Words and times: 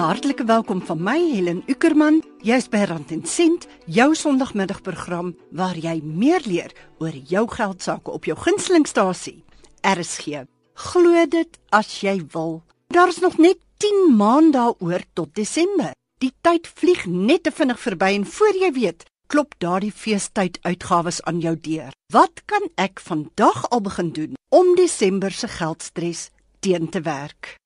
hartlike 0.00 0.44
welkom 0.44 0.80
van 0.86 1.02
my 1.02 1.18
Helen 1.18 1.62
Ukerman. 1.68 2.22
Jy's 2.40 2.70
by 2.72 2.86
Rand 2.88 3.10
en 3.12 3.20
Sent, 3.28 3.66
jou 3.84 4.14
Sondagmiddagprogram 4.16 5.34
waar 5.52 5.76
jy 5.76 5.98
meer 6.00 6.40
leer 6.48 6.72
oor 7.02 7.12
jou 7.28 7.42
geld 7.52 7.84
sake 7.84 8.08
op 8.10 8.24
jou 8.24 8.36
gunstelingstasie. 8.38 9.42
RSG. 9.84 10.46
Glo 10.86 11.26
dit 11.28 11.60
as 11.76 11.92
jy 12.00 12.16
wil. 12.32 12.62
Daar's 12.88 13.20
nog 13.20 13.36
net 13.36 13.60
10 13.84 14.16
maande 14.16 14.56
daaroor 14.56 15.04
tot 15.12 15.34
Desember. 15.36 15.92
Die 16.24 16.32
tyd 16.40 16.72
vlieg 16.80 17.04
net 17.06 17.44
te 17.44 17.52
vinnig 17.52 17.80
verby 17.80 18.14
en 18.16 18.26
voor 18.26 18.56
jy 18.56 18.72
weet, 18.80 19.04
klop 19.28 19.54
daardie 19.60 19.92
feestyd 19.92 20.58
uitgawes 20.64 21.20
aan 21.28 21.44
jou 21.44 21.56
deur. 21.60 21.92
Wat 22.12 22.40
kan 22.48 22.72
ek 22.80 23.04
vandag 23.04 23.66
al 23.68 23.84
begin 23.84 24.12
doen 24.16 24.36
om 24.48 24.74
Desember 24.80 25.30
se 25.32 25.48
geldstres 25.60 26.30
teen 26.60 26.88
te 26.88 27.04
werk? 27.04 27.59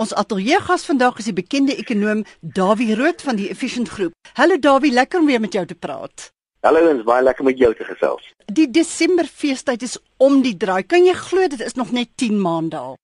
Ons 0.00 0.14
ateljeegas 0.16 0.86
vandag 0.88 1.18
is 1.20 1.26
die 1.28 1.34
bekende 1.36 1.74
ekonom 1.76 2.22
Dawie 2.40 2.94
Rood 2.96 3.20
van 3.20 3.36
die 3.36 3.50
Efficient 3.52 3.90
Groep. 3.92 4.14
Hallo 4.38 4.56
Dawie, 4.56 4.92
lekker 4.96 5.20
om 5.20 5.26
weer 5.28 5.42
met 5.44 5.52
jou 5.52 5.66
te 5.68 5.76
praat. 5.76 6.30
Hallo, 6.64 6.80
dit 6.86 7.02
is 7.02 7.04
baie 7.04 7.20
lekker 7.26 7.44
met 7.44 7.60
jou 7.60 7.68
te 7.76 7.84
gesels. 7.84 8.30
Die 8.48 8.64
Desember 8.72 9.28
feestyd 9.28 9.84
is 9.84 9.98
om 10.16 10.40
die 10.46 10.54
draai. 10.56 10.86
Kan 10.88 11.04
jy 11.04 11.12
glo 11.20 11.52
dit 11.52 11.60
is 11.60 11.76
nog 11.76 11.92
net 11.92 12.14
10 12.16 12.40
maande 12.40 12.80
al? 12.80 12.96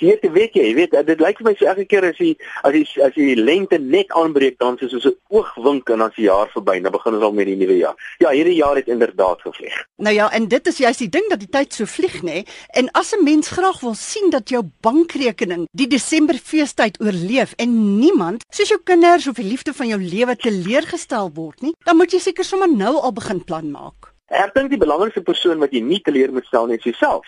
Jy 0.00 0.06
weet, 0.08 0.32
weet 0.32 0.54
jy, 0.54 0.64
jy 0.68 0.74
weet, 0.74 0.96
dit 1.06 1.20
lyk 1.20 1.38
vir 1.40 1.48
my 1.48 1.54
so 1.56 1.68
elke 1.70 1.86
keer 1.88 2.04
as 2.04 2.18
jy 2.20 2.34
as 2.62 2.74
jy 2.74 2.84
as 3.06 3.14
jy 3.16 3.34
lente 3.38 3.78
net 3.78 4.12
aanbreek 4.12 4.58
dan 4.58 4.76
is 4.80 4.90
soos 4.90 5.06
'n 5.06 5.16
oogwink 5.30 5.88
en 5.90 5.98
dan 5.98 6.10
is 6.10 6.16
die 6.16 6.28
jaar 6.28 6.48
verby, 6.52 6.80
dan 6.80 6.92
begin 6.92 7.14
ons 7.14 7.22
al 7.22 7.32
met 7.32 7.46
die 7.46 7.56
nuwe 7.56 7.76
jaar. 7.78 7.96
Ja, 8.18 8.30
hierdie 8.30 8.56
jaar 8.56 8.76
het 8.76 8.88
inderdaad 8.88 9.40
gevlieg. 9.40 9.76
Nou 9.96 10.14
ja, 10.14 10.30
en 10.32 10.48
dit 10.48 10.66
is 10.66 10.78
juist 10.78 10.98
die 10.98 11.08
ding 11.08 11.28
dat 11.28 11.40
die 11.40 11.48
tyd 11.48 11.72
so 11.72 11.84
vlieg, 11.84 12.22
nê? 12.22 12.44
En 12.74 12.90
as 12.92 13.14
'n 13.14 13.24
mens 13.24 13.48
graag 13.48 13.80
wil 13.80 13.94
sien 13.94 14.30
dat 14.30 14.48
jou 14.48 14.62
bankrekening 14.80 15.68
die 15.72 15.86
Desember 15.88 16.34
feestyd 16.34 17.00
oorleef 17.00 17.52
en 17.56 17.98
niemand, 17.98 18.44
soos 18.50 18.68
jou 18.68 18.80
kinders 18.84 19.28
of 19.28 19.34
die 19.34 19.48
liefde 19.48 19.72
van 19.72 19.86
jou 19.86 20.00
lewe 20.00 20.36
teleurgestel 20.36 21.30
word 21.34 21.62
nie, 21.62 21.74
dan 21.84 21.96
moet 21.96 22.12
jy 22.12 22.18
seker 22.18 22.44
sommer 22.44 22.68
nou 22.68 22.96
al 23.00 23.12
begin 23.12 23.44
plan 23.44 23.70
maak. 23.70 24.12
Ek 24.26 24.54
dink 24.54 24.70
die 24.70 24.78
belangrikste 24.78 25.22
persoon 25.22 25.58
wat 25.62 25.70
jy 25.70 25.80
nie 25.80 26.00
teleur 26.02 26.32
moet 26.32 26.46
stel 26.48 26.66
nie 26.66 26.76
is 26.76 26.84
jouself. 26.84 27.26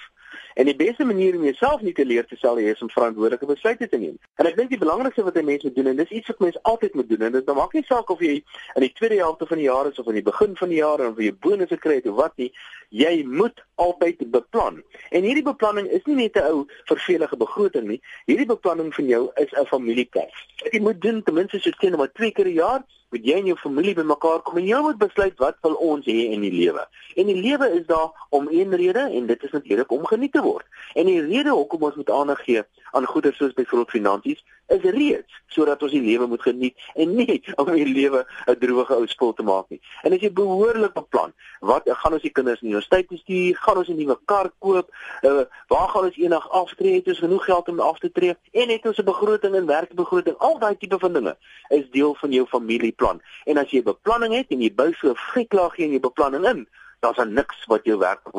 En 0.59 0.65
die 0.65 0.77
beste 0.77 1.05
manier 1.05 1.37
om 1.37 1.45
jouself 1.45 1.83
nie 1.87 1.93
te 1.95 2.05
leer 2.05 2.27
te 2.27 2.37
stel 2.37 2.57
is 2.59 2.81
om 2.83 2.91
verantwoordelike 2.91 3.47
besluite 3.47 3.87
te 3.89 3.99
neem. 4.03 4.17
En 4.43 4.47
ek 4.49 4.57
dink 4.59 4.73
die 4.73 4.81
belangrikste 4.81 5.23
wat 5.23 5.37
'n 5.39 5.45
mens 5.47 5.63
moet 5.63 5.75
doen 5.75 5.87
en 5.87 5.97
dis 5.97 6.11
iets 6.11 6.27
wat 6.33 6.41
mense 6.43 6.63
altyd 6.63 6.95
moet 6.95 7.09
doen 7.09 7.23
en 7.23 7.33
dit 7.33 7.53
maak 7.55 7.73
nie 7.73 7.85
saak 7.87 8.11
of 8.11 8.21
jy 8.21 8.43
in 8.75 8.83
die 8.83 8.93
tweede 8.93 9.21
helfte 9.23 9.47
van 9.47 9.57
die 9.63 9.69
jaar 9.69 9.87
is 9.87 9.99
of 9.99 10.09
aan 10.09 10.19
die 10.19 10.27
begin 10.31 10.57
van 10.57 10.69
die 10.69 10.81
jaar 10.81 11.07
of 11.07 11.23
jy 11.23 11.31
bonusse 11.47 11.79
kry 11.79 12.01
of 12.05 12.17
wat 12.17 12.37
nie, 12.37 12.51
jy 12.89 13.23
moet 13.27 13.63
altyd 13.75 14.31
beplan. 14.31 14.83
En 15.11 15.23
hierdie 15.23 15.47
beplanning 15.47 15.87
is 15.87 16.05
nie 16.05 16.15
net 16.27 16.37
'n 16.37 16.51
ou 16.51 16.67
vervelige 16.91 17.37
begroting 17.37 17.87
nie. 17.87 18.03
Hierdie 18.27 18.51
beplanning 18.51 18.95
van 18.95 19.07
jou 19.07 19.31
is 19.35 19.53
'n 19.53 19.67
familiekas. 19.67 20.35
Jy 20.73 20.81
moet 20.81 21.01
doen 21.01 21.23
ten 21.23 21.35
minste 21.35 21.61
so 21.61 21.71
teen 21.71 21.97
maar 21.97 22.13
twee 22.13 22.33
keer 22.33 22.47
'n 22.47 22.59
jaar 22.59 22.85
moet 23.11 23.25
jy 23.25 23.39
en 23.41 23.47
jou 23.51 23.57
familie 23.57 23.95
bymekaar 23.97 24.43
kom 24.45 24.59
en 24.61 24.67
jy 24.69 24.81
moet 24.85 24.99
besluit 25.01 25.37
wat 25.43 25.57
wil 25.65 25.77
ons 25.85 26.07
hê 26.07 26.17
in 26.35 26.45
die 26.45 26.53
lewe. 26.53 26.85
En 27.17 27.31
die 27.31 27.39
lewe 27.41 27.71
is 27.79 27.87
daar 27.89 28.27
om 28.35 28.49
een 28.53 28.75
rede 28.77 29.07
en 29.09 29.27
dit 29.27 29.43
is 29.43 29.55
natuurlik 29.57 29.91
om 29.93 30.07
geniet 30.07 30.33
te 30.33 30.43
word. 30.45 30.67
En 30.95 31.09
die 31.09 31.21
rede 31.25 31.55
hoekom 31.57 31.89
ons 31.89 31.97
moet 32.01 32.11
aandag 32.11 32.45
gee 32.45 32.63
aan 32.93 33.07
goeder 33.07 33.35
soos 33.35 33.57
byvoorbeeld 33.57 33.97
finansies 33.97 34.45
is 34.69 34.85
reeds 34.93 35.37
sodat 35.49 35.83
ons 35.83 35.93
die 35.93 36.03
lewe 36.05 36.27
moet 36.29 36.43
geniet 36.43 36.89
en 36.95 37.15
nie 37.17 37.39
om 37.61 37.71
die 37.73 37.87
lewe 37.89 38.25
'n 38.47 38.59
droewige 38.61 38.95
ou 38.95 39.07
spul 39.07 39.33
te 39.33 39.43
maak 39.43 39.69
nie. 39.73 39.81
En 40.03 40.13
as 40.13 40.21
jy 40.21 40.31
behoorlik 40.33 40.93
beplan, 40.95 41.33
wat 41.61 41.89
gaan 41.89 42.13
ons 42.13 42.23
die 42.23 42.33
kinders 42.33 42.61
in 42.63 42.69
universiteit 42.69 43.09
stuur, 43.23 43.57
gaan 43.57 43.77
ons 43.77 43.89
'n 43.89 43.97
nuwe 43.97 44.19
kar 44.25 44.51
koop, 44.59 44.91
uh, 45.23 45.45
waar 45.69 45.89
gaan 45.89 46.05
ons 46.05 46.17
eendag 46.17 46.49
aftree, 46.51 46.95
het 46.95 47.09
ons 47.09 47.25
genoeg 47.25 47.45
geld 47.45 47.69
om 47.69 47.81
af 47.81 47.99
te 47.99 48.13
tree 48.13 48.37
en 48.53 48.69
het 48.69 48.87
ons 48.87 48.99
'n 48.99 49.05
begroting 49.05 49.55
en 49.55 49.67
werkbegroting, 49.67 50.37
al 50.39 50.59
daai 50.59 50.77
tipe 50.77 50.99
van 50.99 51.13
dinge 51.13 51.37
is 51.69 51.91
deel 51.91 52.15
van 52.15 52.31
jou 52.31 52.47
familieplan. 52.47 53.23
En 53.45 53.57
as 53.57 53.71
jy 53.71 53.83
beplanning 53.83 54.35
het 54.35 54.47
en 54.51 54.61
jy 54.61 54.75
bou 54.75 54.93
so 54.93 55.11
'n 55.11 55.17
friklaag 55.17 55.79
in 55.79 55.91
jou 55.91 56.01
beplanning 56.01 56.45
in, 56.45 56.69
dan's 57.01 57.17
daar 57.17 57.29
niks 57.29 57.65
wat 57.67 57.85
jou 57.85 57.99
werklik 57.99 58.35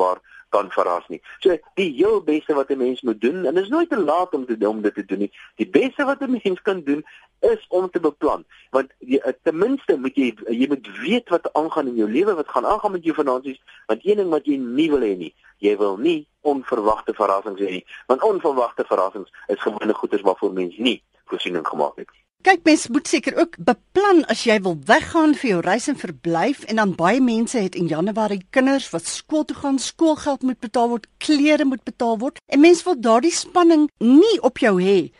kan 0.50 0.70
verras 0.70 1.08
nie. 1.08 1.20
So 1.40 1.56
die 1.78 1.90
heel 1.96 2.20
beste 2.26 2.54
wat 2.54 2.70
'n 2.70 2.78
mens 2.78 3.02
moet 3.02 3.20
doen 3.20 3.46
en 3.46 3.54
dit 3.54 3.64
is 3.64 3.70
nooit 3.70 3.90
te 3.90 3.98
laat 3.98 4.34
om 4.34 4.46
te 4.46 4.68
om 4.68 4.82
dit 4.82 4.94
te 4.94 5.04
doen 5.04 5.18
nie. 5.18 5.32
Die 5.56 5.68
beste 5.68 6.04
wat 6.04 6.20
'n 6.20 6.40
mens 6.42 6.62
kan 6.62 6.82
doen 6.82 7.04
is 7.40 7.66
om 7.68 7.90
te 7.90 8.00
beplan. 8.00 8.44
Want 8.70 8.92
jy, 8.98 9.16
eh, 9.16 9.32
ten 9.42 9.58
minste 9.58 9.96
moet 9.96 10.14
jy 10.16 10.34
jy 10.48 10.68
moet 10.68 10.98
weet 11.00 11.28
wat 11.28 11.52
aangaan 11.52 11.86
in 11.86 11.96
jou 11.96 12.10
lewe, 12.10 12.34
wat 12.34 12.48
gaan 12.48 12.66
aangaan 12.66 12.92
met 12.92 13.04
jou 13.04 13.14
finansies, 13.14 13.62
want 13.86 14.06
een 14.06 14.16
ding 14.16 14.30
wat 14.30 14.46
jy 14.46 14.56
nie 14.56 14.90
wil 14.90 15.00
hê 15.00 15.16
nie, 15.16 15.34
jy 15.58 15.76
wil 15.76 15.96
nie 15.96 16.26
onverwagte 16.40 17.14
verrassings 17.14 17.60
hê 17.60 17.70
nie. 17.70 17.86
Want 18.06 18.22
onverwagte 18.22 18.84
verrassings 18.84 19.30
is 19.46 19.60
gewone 19.60 19.94
goeders 19.94 20.22
waarvoor 20.22 20.52
mens 20.52 20.76
nie 20.76 21.02
voorsiening 21.24 21.66
gemaak 21.66 21.96
het 21.96 22.08
nie. 22.12 22.29
Kyk 22.40 22.62
mens 22.64 22.86
moet 22.88 23.08
seker 23.08 23.34
ook 23.36 23.58
beplan 23.60 24.22
as 24.32 24.46
jy 24.48 24.54
wil 24.64 24.78
weggaan 24.88 25.34
vir 25.36 25.48
jou 25.50 25.58
reis 25.60 25.90
en 25.92 25.98
verblyf 26.00 26.62
en 26.72 26.78
dan 26.80 26.94
baie 26.96 27.20
mense 27.20 27.58
het 27.60 27.74
in 27.76 27.90
Januarie 27.90 28.40
kinders 28.56 28.86
wat 28.94 29.04
skool 29.04 29.44
toe 29.44 29.56
gaan, 29.58 29.76
skoolgeld 29.78 30.46
moet 30.48 30.56
betaal 30.64 30.88
word, 30.88 31.04
klere 31.20 31.66
moet 31.68 31.84
betaal 31.84 32.16
word 32.22 32.40
en 32.48 32.64
mens 32.64 32.80
wil 32.86 32.96
daardie 32.96 33.34
spanning 33.34 33.90
nie 34.00 34.38
op 34.40 34.62
jou 34.64 34.78
hê 34.80 35.10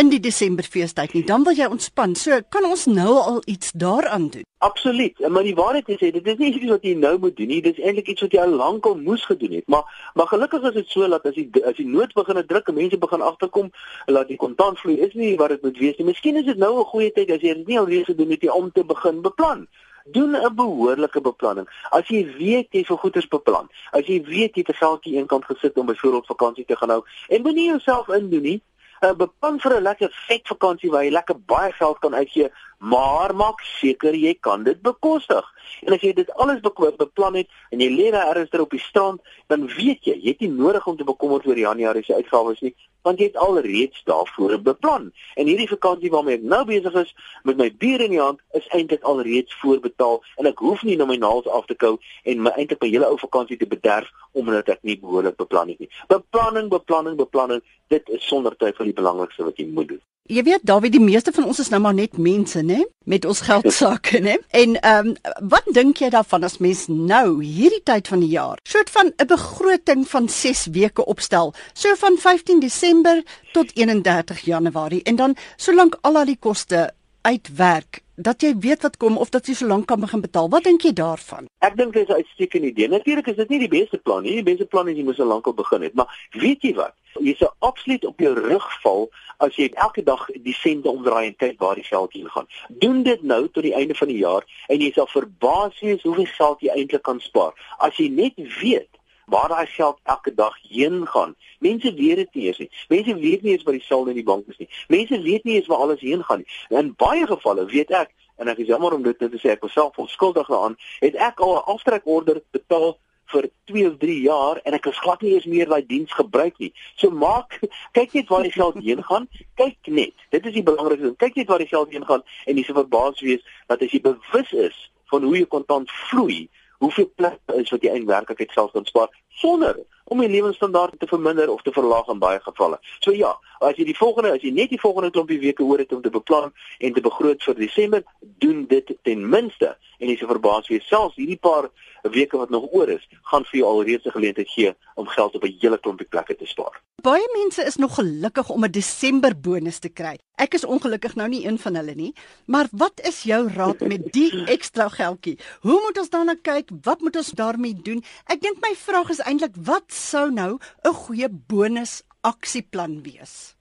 in 0.00 0.08
die 0.08 0.20
Desember 0.20 0.64
feestyd 0.64 1.12
nie, 1.12 1.22
dan 1.28 1.42
wil 1.44 1.56
jy 1.56 1.66
ontspan. 1.68 2.14
So 2.16 2.38
kan 2.54 2.64
ons 2.64 2.86
nou 2.88 3.18
al 3.20 3.42
iets 3.50 3.72
daaraan 3.76 4.30
doen. 4.32 4.46
Absoluut. 4.64 5.18
Maar 5.28 5.44
die 5.44 5.54
waarheid 5.58 5.88
is 5.92 6.00
dit 6.00 6.26
is 6.32 6.38
nie 6.40 6.52
iets 6.54 6.70
wat 6.70 6.86
jy 6.88 6.94
nou 6.96 7.12
moet 7.20 7.36
doen 7.36 7.50
nie. 7.52 7.60
Dit 7.64 7.76
is 7.78 7.84
eintlik 7.84 8.08
iets 8.12 8.24
wat 8.24 8.36
jy 8.36 8.40
al 8.40 8.54
lank 8.60 8.88
al 8.88 8.96
moes 8.96 9.24
gedoen 9.28 9.58
het. 9.58 9.66
Maar 9.68 10.12
maar 10.14 10.30
gelukkig 10.32 10.64
is 10.70 10.78
dit 10.78 10.88
so 10.94 11.08
dat 11.08 11.28
as 11.28 11.36
die 11.36 11.64
as 11.68 11.76
die 11.76 11.88
nood 11.88 12.16
begin 12.16 12.40
druk 12.46 12.72
en 12.72 12.78
mense 12.80 13.00
begin 13.04 13.26
agterkom 13.28 13.70
dat 14.06 14.32
die 14.32 14.40
kontantvloei 14.40 14.96
is 15.08 15.12
nie 15.20 15.34
wat 15.36 15.52
dit 15.56 15.68
moet 15.68 15.78
wees 15.84 16.00
nie. 16.00 16.08
Miskien 16.12 16.40
is 16.40 16.48
dit 16.48 16.56
nou 16.64 16.72
'n 16.80 16.90
goeie 16.94 17.12
tyd 17.12 17.30
as 17.36 17.44
jy 17.44 17.54
dit 17.60 17.66
nie 17.66 17.78
al 17.78 17.88
reeds 17.92 18.08
gedoen 18.12 18.30
het 18.30 18.50
om 18.50 18.72
te 18.72 18.84
begin 18.84 19.20
beplan 19.22 19.68
doen 20.04 20.36
'n 20.36 20.54
behoorlike 20.54 21.20
beplanning. 21.20 21.68
As 21.90 22.08
jy 22.08 22.24
weet 22.38 22.68
jy 22.70 22.84
vir 22.84 22.96
goeders 22.96 23.28
beplan, 23.28 23.68
as 23.92 24.06
jy 24.06 24.22
weet 24.24 24.56
jy 24.56 24.64
'n 24.66 24.74
geldjie 24.74 25.16
eenkant 25.16 25.44
gesit 25.44 25.76
om 25.76 25.86
byvoorbeeld 25.86 26.26
vakansie 26.26 26.64
te 26.64 26.76
gaan 26.76 26.90
hou 26.90 27.04
en 27.28 27.42
moenie 27.42 27.68
jouself 27.68 28.08
indoen 28.08 28.42
nie, 28.42 28.62
uh, 29.00 29.12
beplan 29.12 29.60
vir 29.60 29.74
'n 29.76 29.82
lekker 29.82 30.10
vet 30.28 30.48
vakansie 30.48 30.90
waar 30.90 31.04
jy 31.04 31.12
lekker 31.12 31.38
baie 31.46 31.72
geld 31.72 31.98
kan 31.98 32.14
uitgee, 32.14 32.50
maar 32.78 33.34
maak 33.34 33.60
seker 33.60 34.14
jy 34.14 34.34
kan 34.40 34.64
dit 34.64 34.82
bekostig. 34.82 35.44
En 35.86 35.92
as 35.92 36.00
jy 36.00 36.12
dit 36.12 36.30
alles 36.30 36.60
beplan 36.60 37.34
het 37.34 37.48
en 37.70 37.80
jy 37.80 37.90
lê 37.90 38.10
daar 38.10 38.36
ergens 38.36 38.60
op 38.60 38.70
die 38.70 38.80
strand, 38.80 39.20
dan 39.46 39.66
weet 39.66 40.04
jy, 40.04 40.16
jy 40.16 40.28
het 40.34 40.40
nie 40.40 40.50
nodig 40.52 40.86
om 40.86 40.96
te 40.96 41.04
bekommerd 41.04 41.46
oor 41.46 41.58
Januarie 41.58 42.04
se 42.04 42.14
uitgawes 42.14 42.60
nie, 42.60 42.74
want 43.02 43.18
jy 43.18 43.30
het 43.30 43.36
alreeds 43.36 44.02
daarvoor 44.04 44.58
beplan. 44.62 45.10
En 45.34 45.46
hierdie 45.46 45.68
vakansie 45.68 46.10
waarmee 46.10 46.38
ek 46.40 46.46
nou 46.52 46.64
besig 46.68 46.98
is 47.02 47.14
met 47.48 47.56
my 47.56 47.70
bier 47.82 48.04
in 48.04 48.14
die 48.14 48.22
hand, 48.22 48.40
is 48.58 48.68
eintlik 48.76 49.02
alreeds 49.02 49.54
voorbetaal 49.62 50.20
en 50.36 50.50
ek 50.50 50.58
hoef 50.64 50.84
nie 50.86 50.96
na 51.00 51.08
my 51.08 51.16
naels 51.20 51.48
af 51.48 51.66
te 51.70 51.74
kou 51.74 51.96
en 52.24 52.44
my 52.46 52.54
eintlik 52.56 52.82
my 52.82 52.92
hele 52.92 53.08
ou 53.08 53.18
vakansie 53.20 53.58
te 53.60 53.68
bederf 53.70 54.10
omdat 54.32 54.68
ek 54.76 54.84
nie 54.86 54.98
behoorlik 55.00 55.36
beplan 55.40 55.72
het 55.72 55.82
nie. 55.82 55.90
Beplanning, 56.12 56.70
beplanning, 56.70 57.16
beplanning, 57.16 57.64
dit 57.88 58.08
is 58.08 58.26
sonder 58.26 58.56
twyfel 58.56 58.90
die 58.90 58.96
belangrikste 58.96 59.48
wat 59.48 59.58
jy 59.58 59.66
moet 59.70 59.94
doen. 59.94 60.04
Jy 60.30 60.44
weet 60.46 60.62
Dawie, 60.62 60.92
die 60.94 61.02
meeste 61.02 61.32
van 61.34 61.48
ons 61.50 61.58
is 61.58 61.72
nou 61.72 61.80
maar 61.82 61.94
net 61.96 62.12
mense, 62.22 62.60
né? 62.62 62.84
Met 63.10 63.24
ons 63.26 63.40
geld 63.42 63.66
sake, 63.74 64.20
né? 64.22 64.36
En 64.54 64.76
ehm 64.78 65.08
um, 65.08 65.48
wat 65.50 65.66
dink 65.74 65.98
jy 65.98 66.10
daarvan 66.14 66.46
as 66.46 66.60
mens 66.62 66.84
nou 66.86 67.40
hierdie 67.42 67.82
tyd 67.82 68.06
van 68.06 68.22
die 68.22 68.30
jaar 68.36 68.60
soort 68.62 68.92
van 68.94 69.10
'n 69.10 69.26
begroting 69.26 70.06
van 70.08 70.28
6 70.28 70.68
weke 70.70 71.04
opstel, 71.04 71.54
so 71.74 71.94
van 71.98 72.16
15 72.16 72.60
Desember 72.60 73.22
tot 73.52 73.74
31 73.74 74.40
Januarie 74.46 75.02
en 75.02 75.16
dan 75.16 75.36
solank 75.56 75.98
al 76.02 76.12
daai 76.12 76.36
koste 76.38 76.94
uitwerk 77.22 78.02
dat 78.22 78.42
jy 78.42 78.52
weet 78.60 78.82
wat 78.82 78.96
kom 78.96 79.16
of 79.16 79.30
dat 79.32 79.46
jy 79.48 79.54
so 79.56 79.66
lank 79.66 79.86
kan 79.88 80.00
begin 80.00 80.20
betaal. 80.20 80.48
Wat 80.52 80.64
dink 80.64 80.84
jy 80.84 80.92
daarvan? 80.92 81.48
Ek 81.64 81.76
dink 81.76 81.92
dit 81.92 82.02
is 82.02 82.14
'n 82.14 82.20
uitstekende 82.20 82.66
idee. 82.66 82.88
Natuurlik 82.88 83.26
is 83.26 83.36
dit 83.36 83.48
nie 83.48 83.58
die 83.58 83.68
beste 83.68 83.98
plan 83.98 84.22
nie. 84.22 84.34
Die 84.34 84.50
beste 84.52 84.66
plan 84.66 84.88
is 84.88 84.96
jy 84.96 85.04
moet 85.04 85.16
so 85.16 85.24
lank 85.24 85.46
al 85.46 85.54
begin 85.54 85.82
het, 85.82 85.94
maar 85.94 86.28
weet 86.30 86.62
jy 86.62 86.74
wat? 86.74 86.94
Jy 87.20 87.34
sou 87.34 87.50
absoluut 87.58 88.04
op 88.04 88.20
jou 88.20 88.34
rug 88.34 88.80
val 88.82 89.10
as 89.38 89.56
jy 89.56 89.70
elke 89.74 90.02
dag 90.02 90.26
die 90.44 90.54
sente 90.54 90.88
omdraai 90.88 91.26
en 91.26 91.36
kyk 91.36 91.58
waar 91.58 91.74
die 91.74 91.84
geld 91.84 92.12
heen 92.12 92.30
gaan. 92.30 92.46
Doen 92.68 93.02
dit 93.02 93.22
nou 93.22 93.48
tot 93.48 93.62
die 93.62 93.74
einde 93.74 93.94
van 93.94 94.08
die 94.08 94.18
jaar 94.18 94.44
en 94.68 94.80
jy 94.80 94.92
sal 94.92 95.06
verbaas 95.06 95.80
wees 95.80 96.02
hoeveel 96.02 96.26
geld 96.26 96.60
jy 96.60 96.68
eintlik 96.68 97.02
kan 97.02 97.20
spaar. 97.20 97.52
As 97.78 97.96
jy 97.96 98.08
net 98.08 98.34
weet 98.60 98.99
waar 99.30 99.48
daai 99.48 99.66
geld 99.66 99.98
elke 100.04 100.34
dag 100.34 100.54
heen 100.68 101.06
gaan. 101.06 101.34
Mense 101.58 101.94
weet 101.94 102.16
dit 102.16 102.34
nie 102.34 102.46
eens 102.46 102.58
nie. 102.58 102.70
Mense 102.88 103.14
weet 103.14 103.42
nie 103.42 103.52
eens 103.52 103.66
wat 103.68 103.76
die 103.78 103.84
saldo 103.84 104.10
in 104.10 104.18
die 104.20 104.26
bank 104.30 104.48
is 104.48 104.58
nie. 104.58 104.70
Mense 104.88 105.20
weet 105.22 105.44
nie 105.44 105.54
eens 105.58 105.68
waar 105.70 105.84
alles 105.84 106.00
heen 106.00 106.24
gaan 106.24 106.42
nie. 106.44 106.78
In 106.78 106.94
baie 106.96 107.26
gevalle 107.26 107.66
weet 107.70 107.90
ek 107.90 108.14
en 108.40 108.48
ek 108.48 108.62
is 108.64 108.70
jammer 108.72 108.96
om 108.96 109.04
dit 109.04 109.18
te 109.18 109.28
sê 109.38 109.52
ek 109.52 109.62
was 109.66 109.76
self 109.76 109.98
onskuldig 110.00 110.48
daaraan, 110.48 110.76
het 111.04 111.14
ek 111.14 111.40
al 111.44 111.56
'n 111.58 111.66
aftrekorder 111.74 112.40
betaal 112.56 112.96
vir 113.32 113.48
2 113.70 113.86
of 113.90 113.96
3 113.98 114.20
jaar 114.20 114.60
en 114.64 114.74
ek 114.74 114.86
is 114.90 114.98
glad 115.04 115.20
nie 115.22 115.34
eens 115.34 115.48
meer 115.50 115.68
daai 115.70 115.86
diens 115.86 116.12
gebruik 116.12 116.58
nie. 116.58 116.72
So 116.96 117.10
maak 117.10 117.60
kyk 117.96 118.14
net 118.18 118.28
waar 118.32 118.46
die 118.46 118.54
geld 118.54 118.78
heen 118.82 119.02
gaan. 119.04 119.28
Kyk 119.60 119.78
net. 119.86 120.14
Dit 120.30 120.46
is 120.46 120.56
die 120.56 120.66
belangrikste 120.66 121.10
ding. 121.10 121.18
Kyk 121.20 121.36
net 121.40 121.52
waar 121.52 121.62
die 121.62 121.70
geld 121.70 121.92
heen 121.92 122.06
gaan 122.06 122.24
en 122.46 122.56
jy 122.56 122.64
se 122.66 122.76
verbaas 122.76 123.20
wees 123.20 123.44
dat 123.68 123.82
as 123.82 123.92
jy 123.94 124.00
bewus 124.00 124.52
is 124.52 124.90
van 125.10 125.26
hoe 125.26 125.36
jy 125.36 125.46
kontant 125.50 125.90
vloei, 126.08 126.48
hoeveel 126.80 127.10
plek 127.14 127.38
is 127.60 127.70
wat 127.70 127.82
jy 127.84 127.92
eintlik 127.92 128.08
werklik 128.08 128.52
self 128.56 128.72
kan 128.72 128.86
spaar 128.88 129.10
sonder 129.40 129.76
om 130.10 130.18
die 130.18 130.28
lewensstandaard 130.28 130.98
te 130.98 131.06
verminder 131.06 131.50
of 131.52 131.62
te 131.62 131.72
verlaag 131.72 132.08
in 132.10 132.18
baie 132.18 132.40
gevalle. 132.42 132.80
So 133.04 133.12
ja, 133.14 133.30
as 133.62 133.76
jy 133.78 133.86
die 133.92 133.96
volgende 133.96 134.32
as 134.34 134.42
jy 134.42 134.50
net 134.56 134.72
die 134.72 134.80
volgende 134.80 135.12
klompie 135.14 135.38
weke 135.42 135.62
oor 135.62 135.78
het 135.78 135.92
om 135.94 136.02
te 136.02 136.10
beplan 136.10 136.50
en 136.80 136.96
te 136.96 137.04
begroot 137.04 137.44
vir 137.46 137.58
Desember, 137.60 138.02
doen 138.42 138.64
dit 138.72 138.90
ten 139.06 139.22
minste 139.30 139.76
en 140.00 140.10
jy 140.10 140.16
se 140.18 140.26
verbaas 140.30 140.70
wees 140.72 140.88
selfs 140.88 141.20
hierdie 141.20 141.38
paar 141.38 141.70
weke 142.02 142.36
wat 142.36 142.50
nog 142.50 142.72
oor 142.72 142.88
is, 142.88 143.08
gaan 143.22 143.44
vir 143.44 143.60
jou 143.60 143.68
alreeds 143.68 144.04
'n 144.06 144.10
geleentheid 144.10 144.48
gee 144.48 144.74
om 144.94 145.06
geld 145.06 145.34
op 145.34 145.44
'n 145.44 145.56
hele 145.60 145.78
klompie 145.78 146.06
plekke 146.06 146.36
te 146.36 146.46
spaar. 146.46 146.82
Baie 147.02 147.28
mense 147.32 147.64
is 147.64 147.76
nog 147.76 147.94
gelukkig 147.94 148.50
om 148.50 148.64
'n 148.64 148.70
Desember 148.70 149.40
bonus 149.40 149.78
te 149.78 149.88
kry. 149.88 150.18
Ek 150.36 150.54
is 150.54 150.64
ongelukkig 150.64 151.14
nou 151.14 151.28
nie 151.28 151.46
een 151.46 151.58
van 151.58 151.74
hulle 151.74 151.94
nie, 151.94 152.14
maar 152.46 152.68
wat 152.72 153.00
is 153.00 153.22
jou 153.22 153.48
raad 153.48 153.80
met 153.80 154.12
die 154.12 154.44
ekstra 154.54 154.88
geldjie? 154.88 155.38
Hoe 155.60 155.80
moet 155.80 155.98
ons 155.98 156.10
daarna 156.10 156.34
kyk? 156.42 156.68
Wat 156.82 157.00
moet 157.00 157.16
ons 157.16 157.30
daarmee 157.30 157.74
doen? 157.74 158.04
Ek 158.26 158.40
dink 158.40 158.56
my 158.60 158.74
vraag 158.74 159.10
is 159.10 159.20
eintlik 159.20 159.56
wat 159.56 159.92
sou 159.92 160.30
nou 160.30 160.58
'n 160.84 160.94
goeie 160.94 161.28
bonus 161.28 162.02
aksieplan 162.20 163.02
wees? 163.02 163.59